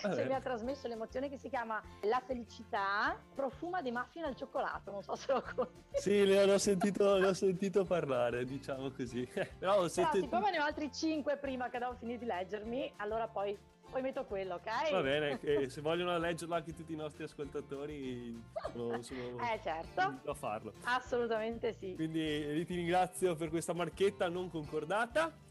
se 0.00 0.24
mi 0.26 0.34
ha 0.34 0.40
trasmesso 0.40 0.88
l'emozione 0.88 1.28
che 1.28 1.38
si 1.38 1.48
chiama 1.48 1.80
La 2.02 2.20
felicità 2.26 3.16
profuma 3.36 3.82
di 3.82 3.92
muffin 3.92 4.24
al 4.24 4.34
cioccolato, 4.34 4.90
non 4.90 5.04
so 5.04 5.14
se 5.14 5.32
lo 5.32 5.40
conosci. 5.40 6.00
Sì, 6.00 6.24
ne 6.24 6.42
ho 6.42 6.58
sentito, 6.58 7.18
ne 7.18 7.28
ho 7.28 7.34
sentito 7.34 7.84
parlare, 7.84 8.44
diciamo 8.44 8.90
così. 8.90 9.24
Però, 9.32 9.86
Però 9.86 9.86
siccome 9.86 10.50
ne 10.50 10.58
ho 10.58 10.64
altri 10.64 10.90
cinque 10.92 11.36
prima 11.36 11.70
che 11.70 11.78
devo 11.78 11.94
finire 11.94 12.18
di 12.18 12.24
leggermi, 12.24 12.94
allora 12.96 13.28
poi 13.28 13.56
poi 13.88 14.02
metto 14.02 14.24
quello, 14.24 14.54
ok? 14.56 14.90
Va 14.90 15.02
bene, 15.02 15.38
e 15.40 15.68
se 15.68 15.80
vogliono 15.80 16.18
leggerlo 16.18 16.56
anche 16.56 16.74
tutti 16.74 16.94
i 16.94 16.96
nostri 16.96 17.22
ascoltatori, 17.22 18.42
sono, 18.72 19.00
sono 19.02 19.38
eh, 19.38 19.60
certo. 19.62 20.18
a 20.24 20.34
farlo. 20.34 20.72
Assolutamente 20.82 21.72
sì. 21.74 21.94
Quindi 21.94 22.64
ti 22.64 22.74
ringrazio 22.74 23.36
per 23.36 23.50
questa 23.50 23.72
marchetta 23.72 24.28
non 24.28 24.50
concordata. 24.50 25.43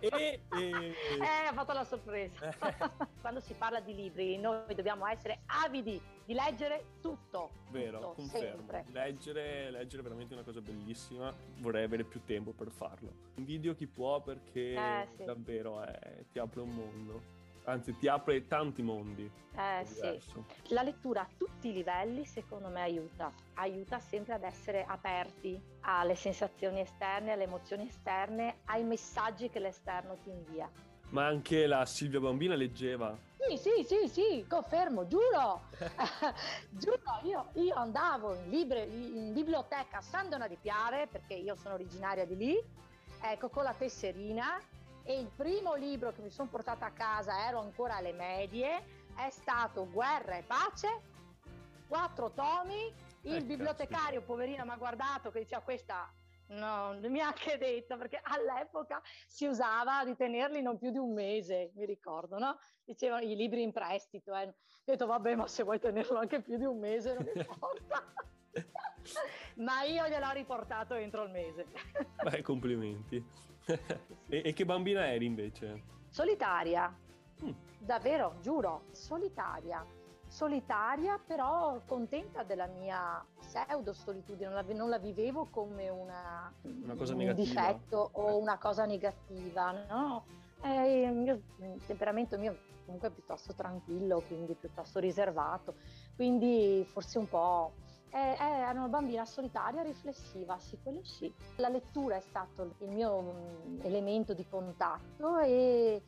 E, 0.00 0.08
e... 0.50 0.94
Eh, 1.20 1.46
ha 1.48 1.52
fatto 1.52 1.72
la 1.72 1.84
sorpresa. 1.84 2.54
Quando 3.20 3.40
si 3.40 3.54
parla 3.54 3.80
di 3.80 3.94
libri, 3.94 4.38
noi 4.38 4.74
dobbiamo 4.74 5.06
essere 5.06 5.42
avidi 5.46 6.00
di 6.24 6.34
leggere 6.34 6.96
tutto. 7.00 7.50
Vero, 7.70 7.98
tutto, 7.98 8.12
confermo. 8.14 8.66
Leggere, 8.92 9.70
leggere 9.70 10.00
è 10.00 10.04
veramente 10.04 10.34
una 10.34 10.42
cosa 10.42 10.60
bellissima. 10.60 11.32
Vorrei 11.58 11.84
avere 11.84 12.04
più 12.04 12.22
tempo 12.24 12.52
per 12.52 12.70
farlo. 12.70 13.12
Invidio 13.36 13.74
chi 13.74 13.86
può 13.86 14.20
perché 14.20 14.74
eh, 14.74 15.08
sì. 15.16 15.24
davvero 15.24 15.84
eh, 15.84 16.26
ti 16.30 16.38
apre 16.38 16.60
un 16.60 16.70
mondo 16.70 17.35
anzi 17.66 17.96
ti 17.96 18.08
apre 18.08 18.46
tanti 18.46 18.82
mondi. 18.82 19.30
Eh 19.56 19.84
sì, 19.86 20.20
la 20.68 20.82
lettura 20.82 21.22
a 21.22 21.28
tutti 21.36 21.68
i 21.68 21.72
livelli 21.72 22.26
secondo 22.26 22.68
me 22.68 22.82
aiuta, 22.82 23.32
aiuta 23.54 23.98
sempre 23.98 24.34
ad 24.34 24.42
essere 24.42 24.84
aperti 24.86 25.58
alle 25.80 26.14
sensazioni 26.14 26.80
esterne, 26.80 27.32
alle 27.32 27.44
emozioni 27.44 27.86
esterne, 27.86 28.58
ai 28.66 28.84
messaggi 28.84 29.48
che 29.48 29.58
l'esterno 29.58 30.18
ti 30.22 30.30
invia. 30.30 30.70
Ma 31.10 31.26
anche 31.26 31.66
la 31.66 31.86
Silvia 31.86 32.20
Bambina 32.20 32.54
leggeva. 32.54 33.16
Sì, 33.38 33.56
sì, 33.56 33.84
sì, 33.84 34.08
sì, 34.08 34.46
confermo, 34.46 35.06
giuro. 35.06 35.62
giuro, 36.70 37.00
io, 37.22 37.50
io, 37.54 37.74
andavo 37.76 38.34
in, 38.34 38.50
libre, 38.50 38.82
in 38.82 39.32
biblioteca 39.32 39.98
a 39.98 40.02
San 40.02 40.28
Dona 40.28 40.48
di 40.48 40.58
Piare, 40.60 41.06
perché 41.06 41.34
io 41.34 41.54
sono 41.54 41.74
originaria 41.74 42.26
di 42.26 42.36
lì, 42.36 42.62
ecco, 43.22 43.48
con 43.48 43.62
la 43.62 43.72
tesserina 43.72 44.60
e 45.06 45.18
il 45.18 45.30
primo 45.34 45.74
libro 45.74 46.12
che 46.12 46.20
mi 46.20 46.30
sono 46.30 46.48
portata 46.48 46.86
a 46.86 46.90
casa, 46.90 47.46
ero 47.46 47.60
ancora 47.60 47.96
alle 47.96 48.12
medie, 48.12 49.04
è 49.14 49.30
stato 49.30 49.88
Guerra 49.88 50.36
e 50.36 50.42
Pace, 50.42 51.00
quattro 51.86 52.32
tomi, 52.32 52.92
il 53.22 53.36
eh, 53.36 53.42
bibliotecario 53.42 54.22
poverino 54.22 54.64
mi 54.64 54.70
ha 54.70 54.76
guardato 54.76 55.30
che 55.30 55.40
diceva 55.40 55.62
questa 55.62 56.12
non 56.48 57.00
mi 57.08 57.20
ha 57.20 57.26
anche 57.26 57.58
detto 57.58 57.96
perché 57.96 58.20
all'epoca 58.22 59.02
si 59.26 59.46
usava 59.46 60.04
di 60.04 60.14
tenerli 60.14 60.62
non 60.62 60.78
più 60.78 60.90
di 60.90 60.98
un 60.98 61.12
mese, 61.12 61.72
mi 61.74 61.84
ricordo, 61.86 62.38
no? 62.38 62.58
Dicevano 62.84 63.24
i 63.24 63.34
libri 63.34 63.62
in 63.62 63.72
prestito, 63.72 64.34
eh. 64.34 64.46
ho 64.46 64.54
detto 64.84 65.06
vabbè 65.06 65.34
ma 65.34 65.46
se 65.48 65.64
vuoi 65.64 65.80
tenerlo 65.80 66.18
anche 66.18 66.40
più 66.42 66.56
di 66.56 66.64
un 66.64 66.78
mese 66.78 67.14
non 67.14 67.26
importa. 67.34 68.12
ma 69.56 69.82
io 69.82 70.06
gliel'ho 70.06 70.30
riportato 70.32 70.94
entro 70.94 71.24
il 71.24 71.30
mese. 71.30 71.66
Beh, 72.22 72.42
complimenti. 72.42 73.24
e, 74.28 74.42
e, 74.44 74.52
che 74.52 74.64
bambina 74.64 75.06
eri 75.08 75.26
invece? 75.26 75.82
Solitaria, 76.08 76.94
mm. 77.44 77.50
davvero, 77.78 78.36
giuro, 78.40 78.84
solitaria. 78.92 79.84
Solitaria, 80.28 81.20
però 81.24 81.80
contenta 81.86 82.42
della 82.42 82.66
mia 82.66 83.24
pseudo 83.38 83.92
solitudine, 83.92 84.48
non 84.48 84.54
la, 84.54 84.74
non 84.74 84.88
la 84.88 84.98
vivevo 84.98 85.46
come 85.50 85.88
una, 85.88 86.52
una 86.62 86.94
cosa 86.94 87.14
un 87.14 87.32
difetto 87.32 88.10
o 88.12 88.30
eh. 88.30 88.32
una 88.32 88.58
cosa 88.58 88.84
negativa, 88.86 89.70
no? 89.88 90.24
Eh, 90.62 91.02
il, 91.02 91.12
mio, 91.12 91.40
il 91.60 91.80
temperamento 91.86 92.36
mio 92.38 92.58
comunque 92.86 93.08
è 93.08 93.10
piuttosto 93.10 93.52
tranquillo, 93.54 94.22
quindi 94.26 94.54
piuttosto 94.54 94.98
riservato, 94.98 95.74
quindi 96.14 96.84
forse 96.88 97.18
un 97.18 97.28
po' 97.28 97.72
È 98.16 98.70
una 98.72 98.88
bambina 98.88 99.26
solitaria, 99.26 99.82
riflessiva, 99.82 100.58
sì, 100.58 100.78
quello 100.82 101.04
sì. 101.04 101.30
La 101.56 101.68
lettura 101.68 102.16
è 102.16 102.20
stato 102.20 102.74
il 102.78 102.88
mio 102.88 103.20
mm, 103.20 103.80
elemento 103.82 104.32
di 104.32 104.46
contatto 104.48 105.38
e, 105.40 106.00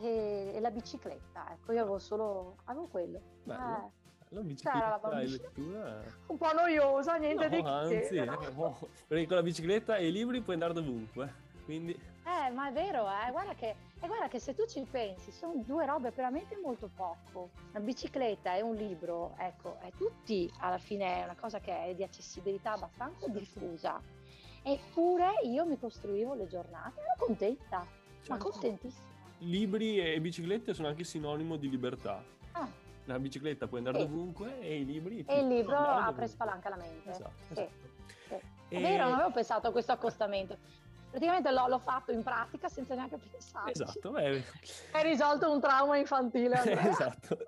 e, 0.00 0.52
e 0.52 0.60
la 0.60 0.72
bicicletta, 0.72 1.52
ecco, 1.52 1.70
io 1.70 1.82
avevo 1.82 2.00
solo, 2.00 2.56
avevo 2.64 2.88
quello. 2.88 3.20
Bello. 3.44 3.60
Eh. 3.60 4.02
La 4.30 4.40
bicicletta 4.40 5.00
la 5.02 5.20
lettura 5.20 6.02
un 6.26 6.36
po' 6.36 6.52
noiosa, 6.52 7.14
niente 7.18 7.48
no, 7.48 7.56
di 7.56 7.62
che. 7.62 7.68
Anzi, 7.68 8.18
no. 8.24 8.78
eh, 8.80 8.88
perché 9.06 9.26
con 9.28 9.36
la 9.36 9.42
bicicletta 9.44 9.96
e 9.96 10.08
i 10.08 10.12
libri 10.12 10.40
puoi 10.40 10.54
andare 10.54 10.72
dovunque. 10.72 11.52
Quindi... 11.64 11.92
Eh, 11.92 12.50
ma 12.50 12.68
è 12.68 12.72
vero, 12.72 13.06
eh. 13.06 13.30
guarda, 13.30 13.54
che, 13.54 13.74
eh, 14.00 14.06
guarda 14.06 14.28
che 14.28 14.38
se 14.38 14.54
tu 14.54 14.66
ci 14.66 14.86
pensi, 14.90 15.30
sono 15.30 15.62
due 15.64 15.84
robe 15.84 16.10
veramente 16.10 16.58
molto 16.62 16.90
poco. 16.94 17.50
Una 17.70 17.80
bicicletta 17.80 18.54
e 18.54 18.62
un 18.62 18.74
libro, 18.74 19.34
ecco, 19.38 19.78
è 19.80 19.90
tutti 19.96 20.50
alla 20.58 20.78
fine 20.78 21.20
è 21.20 21.24
una 21.24 21.36
cosa 21.38 21.60
che 21.60 21.86
è 21.86 21.94
di 21.94 22.02
accessibilità 22.02 22.72
abbastanza 22.72 23.28
diffusa. 23.28 24.00
Eppure 24.62 25.40
io 25.42 25.66
mi 25.66 25.78
costruivo 25.78 26.34
le 26.34 26.46
giornate, 26.46 27.00
ero 27.00 27.14
contenta, 27.18 27.86
certo. 28.16 28.32
ma 28.32 28.38
contentissima. 28.38 29.12
Libri 29.38 29.98
e 29.98 30.18
biciclette 30.20 30.72
sono 30.72 30.88
anche 30.88 31.04
sinonimo 31.04 31.56
di 31.56 31.68
libertà. 31.68 32.22
Ah. 32.52 32.68
La 33.04 33.18
bicicletta 33.18 33.66
puoi 33.66 33.84
andare 33.84 34.00
sì. 34.00 34.08
dovunque 34.08 34.58
e 34.60 34.80
i 34.80 34.86
libri... 34.86 35.22
E 35.26 35.40
il 35.40 35.48
libro 35.48 35.76
apre 35.76 36.24
e 36.24 36.28
spalanca 36.28 36.70
la 36.70 36.76
mente. 36.76 37.10
Esatto, 37.10 37.32
sì. 37.48 37.52
esatto. 37.52 37.92
Sì. 38.28 38.76
È 38.76 38.80
vero, 38.80 39.04
non 39.04 39.14
avevo 39.14 39.30
pensato 39.30 39.68
a 39.68 39.70
questo 39.70 39.92
accostamento 39.92 40.56
praticamente 41.14 41.52
l'ho, 41.52 41.68
l'ho, 41.68 41.78
fatto 41.78 42.10
in 42.10 42.24
pratica 42.24 42.68
senza 42.68 42.96
neanche 42.96 43.18
pensare. 43.18 43.70
Esatto, 43.70 44.10
beh. 44.10 44.42
Hai 44.90 45.02
risolto 45.04 45.50
un 45.50 45.60
trauma 45.60 45.96
infantile. 45.96 46.56
esatto, 46.90 47.38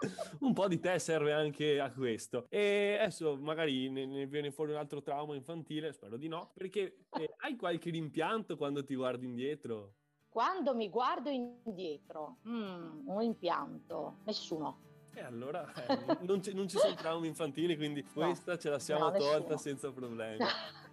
un 0.41 0.53
po' 0.53 0.69
di 0.69 0.79
te 0.79 1.01
serve 1.01 1.33
anche 1.33 1.81
a 1.81 1.91
questo. 1.91 2.47
E 2.49 2.97
adesso 3.01 3.37
magari 3.37 3.91
ne, 3.91 4.07
ne 4.07 4.27
viene 4.27 4.53
fuori 4.53 4.71
un 4.71 4.79
altro 4.79 5.03
trauma 5.03 5.35
infantile, 5.35 5.93
spero 5.93 6.17
di 6.17 6.29
no, 6.29 6.53
perché 6.55 7.07
eh, 7.19 7.35
hai 7.39 7.57
qualche 7.57 7.91
rimpianto 7.91 8.57
quando 8.57 8.85
ti 8.85 8.95
guardi 8.95 9.27
indietro? 9.27 9.95
Quando 10.29 10.77
mi 10.77 10.89
guardo 10.89 11.29
indietro, 11.31 12.37
mm, 12.47 13.09
un 13.09 13.19
rimpianto, 13.19 14.19
nessuno. 14.25 14.85
E 15.13 15.23
allora 15.23 15.73
eh, 15.73 16.19
non, 16.21 16.41
ci, 16.43 16.53
non, 16.53 16.69
ci, 16.69 16.77
sono 16.77 16.95
traumi 16.95 17.27
infantili, 17.27 17.75
quindi 17.75 18.03
no, 18.15 18.27
questa 18.27 18.59
ce 18.59 18.69
la 18.69 18.79
siamo 18.79 19.09
no, 19.09 19.17
tolta 19.17 19.57
senza 19.57 19.91
problemi. 19.91 20.45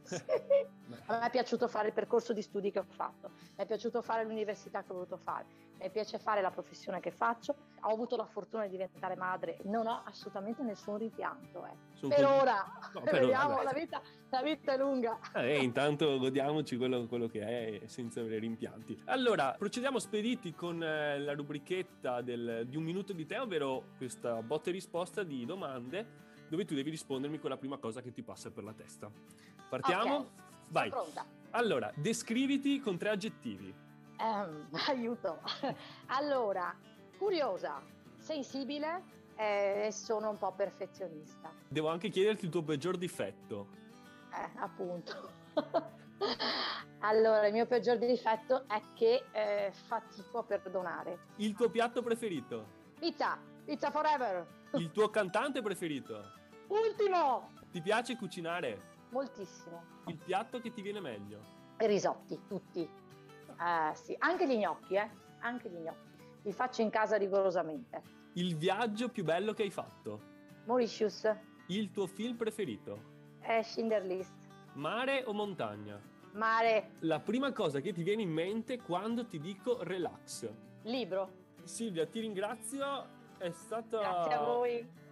A 1.06 1.20
me 1.20 1.26
è 1.26 1.30
piaciuto 1.30 1.68
fare 1.68 1.88
il 1.88 1.94
percorso 1.94 2.34
di 2.34 2.42
studi 2.42 2.72
che 2.72 2.80
ho 2.80 2.86
fatto, 2.88 3.32
mi 3.38 3.64
è 3.64 3.66
piaciuto 3.66 4.02
fare 4.02 4.24
l'università 4.24 4.84
che 4.84 4.92
ho 4.92 4.96
voluto 4.96 5.18
fare, 5.18 5.46
mi 5.80 5.90
piace 5.90 6.18
fare 6.18 6.42
la 6.42 6.52
professione 6.52 7.00
che 7.00 7.12
faccio, 7.12 7.56
ho 7.82 7.90
avuto 7.90 8.16
la 8.16 8.26
fortuna 8.26 8.64
di 8.64 8.72
diventare 8.72 9.16
madre, 9.16 9.58
non 9.64 9.88
ho 9.88 10.02
assolutamente 10.06 10.64
nessun 10.64 10.98
rimpianto. 10.98 11.66
Eh. 11.66 11.92
Per, 12.14 12.26
ora, 12.26 12.66
no, 12.94 13.02
per 13.02 13.22
vediamo, 13.22 13.54
ora, 13.54 13.64
la, 13.64 13.72
vita, 13.72 14.02
la, 14.30 14.42
vita, 14.42 14.74
è 14.74 14.78
lunga. 14.78 15.18
Eh, 15.36 15.64
intanto 15.64 16.20
godiamoci 16.20 16.76
quello, 16.76 17.08
quello, 17.08 17.28
che 17.28 17.40
è 17.82 17.88
senza 17.88 18.20
avere 18.20 18.40
rimpianti. 18.40 19.04
Allora, 19.06 19.56
procediamo 19.58 20.00
spediti 20.00 20.54
con 20.54 20.84
eh, 20.84 21.18
la 21.20 21.34
rubrichetta 21.34 22.22
del, 22.22 22.66
di 22.68 22.76
un 22.76 22.84
minuto 22.84 23.14
di 23.14 23.26
te, 23.26 23.38
ovvero 23.38 23.94
questa 23.96 24.42
botta 24.42 24.70
e 24.70 24.74
risposta 24.74 25.24
di 25.24 25.46
domande 25.46 26.33
dove 26.54 26.66
tu 26.66 26.76
devi 26.76 26.92
rispondermi 26.92 27.40
con 27.40 27.50
la 27.50 27.58
prima 27.58 27.78
cosa 27.78 28.00
che 28.00 28.12
ti 28.12 28.22
passa 28.22 28.52
per 28.52 28.64
la 28.64 28.74
testa. 28.74 29.10
Partiamo? 29.70 30.16
Okay. 30.18 30.30
Vai. 30.68 30.90
pronta. 30.92 31.26
Allora, 31.50 31.92
descriviti 31.96 32.80
con 32.80 32.96
tre 32.96 33.10
aggettivi. 33.10 33.74
Um, 34.20 34.68
aiuto. 34.88 35.40
allora, 36.14 36.76
curiosa, 37.18 37.82
sensibile 38.18 39.02
e 39.36 39.90
sono 39.92 40.30
un 40.30 40.38
po' 40.38 40.52
perfezionista. 40.52 41.52
Devo 41.68 41.88
anche 41.88 42.10
chiederti 42.10 42.46
il 42.46 42.52
tuo 42.52 42.62
peggior 42.62 42.98
difetto. 42.98 43.68
Eh, 44.32 44.60
appunto. 44.60 45.32
allora, 47.00 47.48
il 47.48 47.54
mio 47.54 47.66
peggior 47.66 47.98
difetto 47.98 48.68
è 48.68 48.80
che 48.94 49.24
eh, 49.32 49.72
fatico 49.88 50.38
a 50.38 50.44
perdonare. 50.44 51.18
Il 51.38 51.56
tuo 51.56 51.72
piatto 51.72 52.04
preferito? 52.04 52.82
Pizza, 53.00 53.40
pizza 53.66 53.90
forever. 53.90 54.46
Il 54.74 54.92
tuo 54.92 55.10
cantante 55.10 55.64
preferito? 55.64 56.42
Ultimo. 56.74 57.52
Ti 57.70 57.82
piace 57.82 58.18
cucinare? 58.18 58.82
Moltissimo. 59.12 59.84
Il 60.08 60.18
piatto 60.18 60.60
che 60.60 60.74
ti 60.74 60.82
viene 60.82 61.00
meglio? 61.00 61.40
I 61.80 61.86
risotti, 61.86 62.40
tutti. 62.48 62.82
Eh, 62.82 63.96
sì, 63.96 64.16
anche 64.18 64.48
gli 64.48 64.58
gnocchi, 64.58 64.96
eh? 64.96 65.08
Anche 65.42 65.70
gli 65.70 65.78
gnocchi. 65.78 66.10
Li 66.42 66.52
faccio 66.52 66.82
in 66.82 66.90
casa 66.90 67.16
rigorosamente. 67.18 68.02
Il 68.34 68.58
viaggio 68.58 69.10
più 69.10 69.24
bello 69.24 69.54
che 69.54 69.62
hai 69.62 69.70
fatto? 69.70 70.20
Mauritius. 70.66 71.32
Il 71.68 71.92
tuo 71.92 72.08
film 72.08 72.36
preferito? 72.36 73.12
È 73.40 73.62
Schindler 73.62 74.04
List. 74.04 74.34
Mare 74.74 75.24
o 75.28 75.34
montagna? 75.34 76.02
Mare. 76.32 76.94
La 77.02 77.20
prima 77.20 77.52
cosa 77.52 77.82
che 77.82 77.94
ti 77.94 78.02
viene 78.02 78.24
in 78.24 78.32
mente 78.32 78.82
quando 78.82 79.28
ti 79.28 79.40
dico 79.40 79.84
relax? 79.84 80.50
Libro. 80.84 81.42
Silvia, 81.66 82.08
ti 82.08 82.20
ringrazio. 82.20 83.22
È 83.44 83.52
stata 83.52 84.58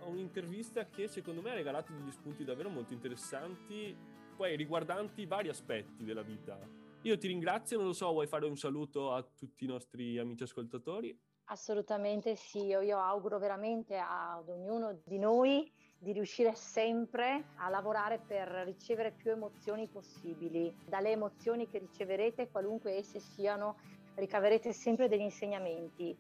un'intervista 0.06 0.88
che 0.88 1.10
secondo 1.10 1.41
me 1.41 1.52
ha 1.52 1.54
regalato 1.54 1.91
degli 1.91 2.12
spunti 2.12 2.46
davvero 2.46 2.70
molto 2.70 2.94
interessanti, 2.94 3.94
poi 4.38 4.56
riguardanti 4.56 5.26
vari 5.26 5.50
aspetti 5.50 6.06
della 6.06 6.22
vita. 6.22 6.58
Io 7.02 7.17
ti 7.17 7.28
ringrazio, 7.28 7.76
non 7.76 7.88
lo 7.88 7.91
so, 7.91 8.10
vuoi 8.10 8.28
fare 8.28 8.46
un 8.46 8.56
saluto 8.56 9.12
a 9.12 9.22
tutti 9.22 9.65
i 9.65 9.67
nostri 9.67 10.17
amici 10.17 10.44
ascoltatori? 10.44 11.13
Assolutamente 11.50 12.38
sì, 12.38 12.67
io, 12.67 12.80
io 12.80 13.00
auguro 13.00 13.38
veramente 13.38 13.98
ad 13.98 14.48
ognuno 14.48 15.02
di 15.04 15.20
noi 15.20 15.70
di 15.98 16.13
riuscire 16.13 16.56
sempre 16.56 17.50
a 17.56 17.67
lavorare 17.67 18.24
per 18.26 18.48
ricevere 18.63 19.12
più 19.12 19.32
emozioni 19.32 19.89
possibili. 19.89 20.74
Dalle 20.86 21.12
emozioni 21.12 21.67
che 21.67 21.80
riceverete, 21.80 22.50
qualunque 22.50 22.96
esse 22.96 23.20
siano, 23.20 23.76
ricaverete 24.15 24.72
sempre 24.72 25.10
degli 25.10 25.20
insegnamenti. 25.20 26.17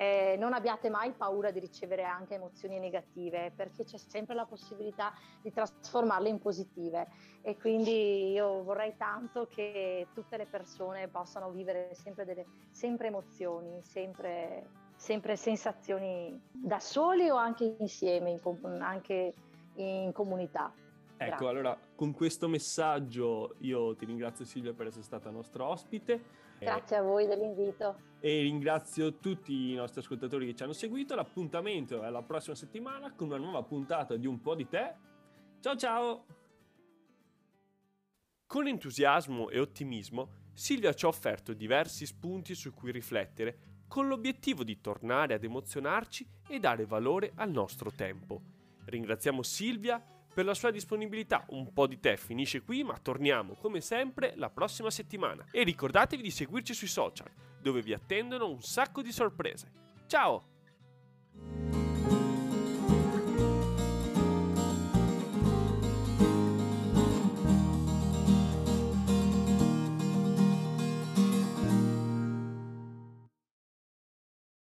Eh, 0.00 0.36
non 0.38 0.54
abbiate 0.54 0.88
mai 0.88 1.12
paura 1.12 1.50
di 1.50 1.58
ricevere 1.58 2.04
anche 2.04 2.32
emozioni 2.32 2.78
negative 2.78 3.52
perché 3.54 3.84
c'è 3.84 3.98
sempre 3.98 4.34
la 4.34 4.46
possibilità 4.46 5.12
di 5.42 5.52
trasformarle 5.52 6.30
in 6.30 6.38
positive 6.38 7.08
e 7.42 7.58
quindi 7.58 8.30
io 8.30 8.62
vorrei 8.62 8.96
tanto 8.96 9.46
che 9.46 10.06
tutte 10.14 10.38
le 10.38 10.46
persone 10.46 11.08
possano 11.08 11.50
vivere 11.50 11.90
sempre, 11.92 12.24
delle, 12.24 12.46
sempre 12.70 13.08
emozioni, 13.08 13.82
sempre, 13.82 14.70
sempre, 14.96 15.36
sensazioni 15.36 16.40
da 16.50 16.80
soli 16.80 17.28
o 17.28 17.36
anche 17.36 17.76
insieme, 17.78 18.30
in, 18.30 18.40
anche 18.80 19.34
in 19.74 20.12
comunità. 20.12 20.72
Ecco, 21.22 21.28
Grazie. 21.28 21.48
allora 21.48 21.78
con 21.94 22.12
questo 22.14 22.48
messaggio 22.48 23.56
io 23.58 23.94
ti 23.94 24.06
ringrazio 24.06 24.46
Silvia 24.46 24.72
per 24.72 24.86
essere 24.86 25.02
stata 25.02 25.28
nostra 25.28 25.66
ospite. 25.66 26.48
Grazie 26.58 26.96
a 26.96 27.02
voi 27.02 27.26
dell'invito. 27.26 27.94
E 28.20 28.40
ringrazio 28.40 29.18
tutti 29.18 29.70
i 29.70 29.74
nostri 29.74 30.00
ascoltatori 30.00 30.46
che 30.46 30.54
ci 30.54 30.62
hanno 30.62 30.72
seguito. 30.72 31.14
L'appuntamento 31.14 32.02
è 32.02 32.06
alla 32.06 32.22
prossima 32.22 32.54
settimana 32.54 33.12
con 33.12 33.26
una 33.26 33.36
nuova 33.36 33.62
puntata 33.62 34.16
di 34.16 34.26
Un 34.26 34.40
po' 34.40 34.54
di 34.54 34.66
te. 34.66 34.94
Ciao 35.60 35.76
ciao! 35.76 36.24
Con 38.46 38.66
entusiasmo 38.66 39.50
e 39.50 39.60
ottimismo, 39.60 40.28
Silvia 40.54 40.94
ci 40.94 41.04
ha 41.04 41.08
offerto 41.08 41.52
diversi 41.52 42.06
spunti 42.06 42.54
su 42.54 42.72
cui 42.72 42.92
riflettere 42.92 43.58
con 43.86 44.08
l'obiettivo 44.08 44.64
di 44.64 44.80
tornare 44.80 45.34
ad 45.34 45.44
emozionarci 45.44 46.26
e 46.48 46.58
dare 46.60 46.86
valore 46.86 47.32
al 47.34 47.50
nostro 47.50 47.90
tempo. 47.90 48.40
Ringraziamo 48.86 49.42
Silvia 49.42 50.02
per 50.32 50.44
la 50.44 50.54
sua 50.54 50.70
disponibilità. 50.70 51.44
Un 51.48 51.72
po' 51.72 51.86
di 51.86 51.98
te 51.98 52.16
finisce 52.16 52.62
qui, 52.62 52.82
ma 52.82 52.98
torniamo 52.98 53.54
come 53.54 53.80
sempre 53.80 54.34
la 54.36 54.50
prossima 54.50 54.90
settimana. 54.90 55.46
E 55.50 55.62
ricordatevi 55.62 56.22
di 56.22 56.30
seguirci 56.30 56.74
sui 56.74 56.88
social, 56.88 57.30
dove 57.60 57.82
vi 57.82 57.92
attendono 57.92 58.48
un 58.48 58.62
sacco 58.62 59.02
di 59.02 59.12
sorprese. 59.12 59.72
Ciao! 60.06 60.49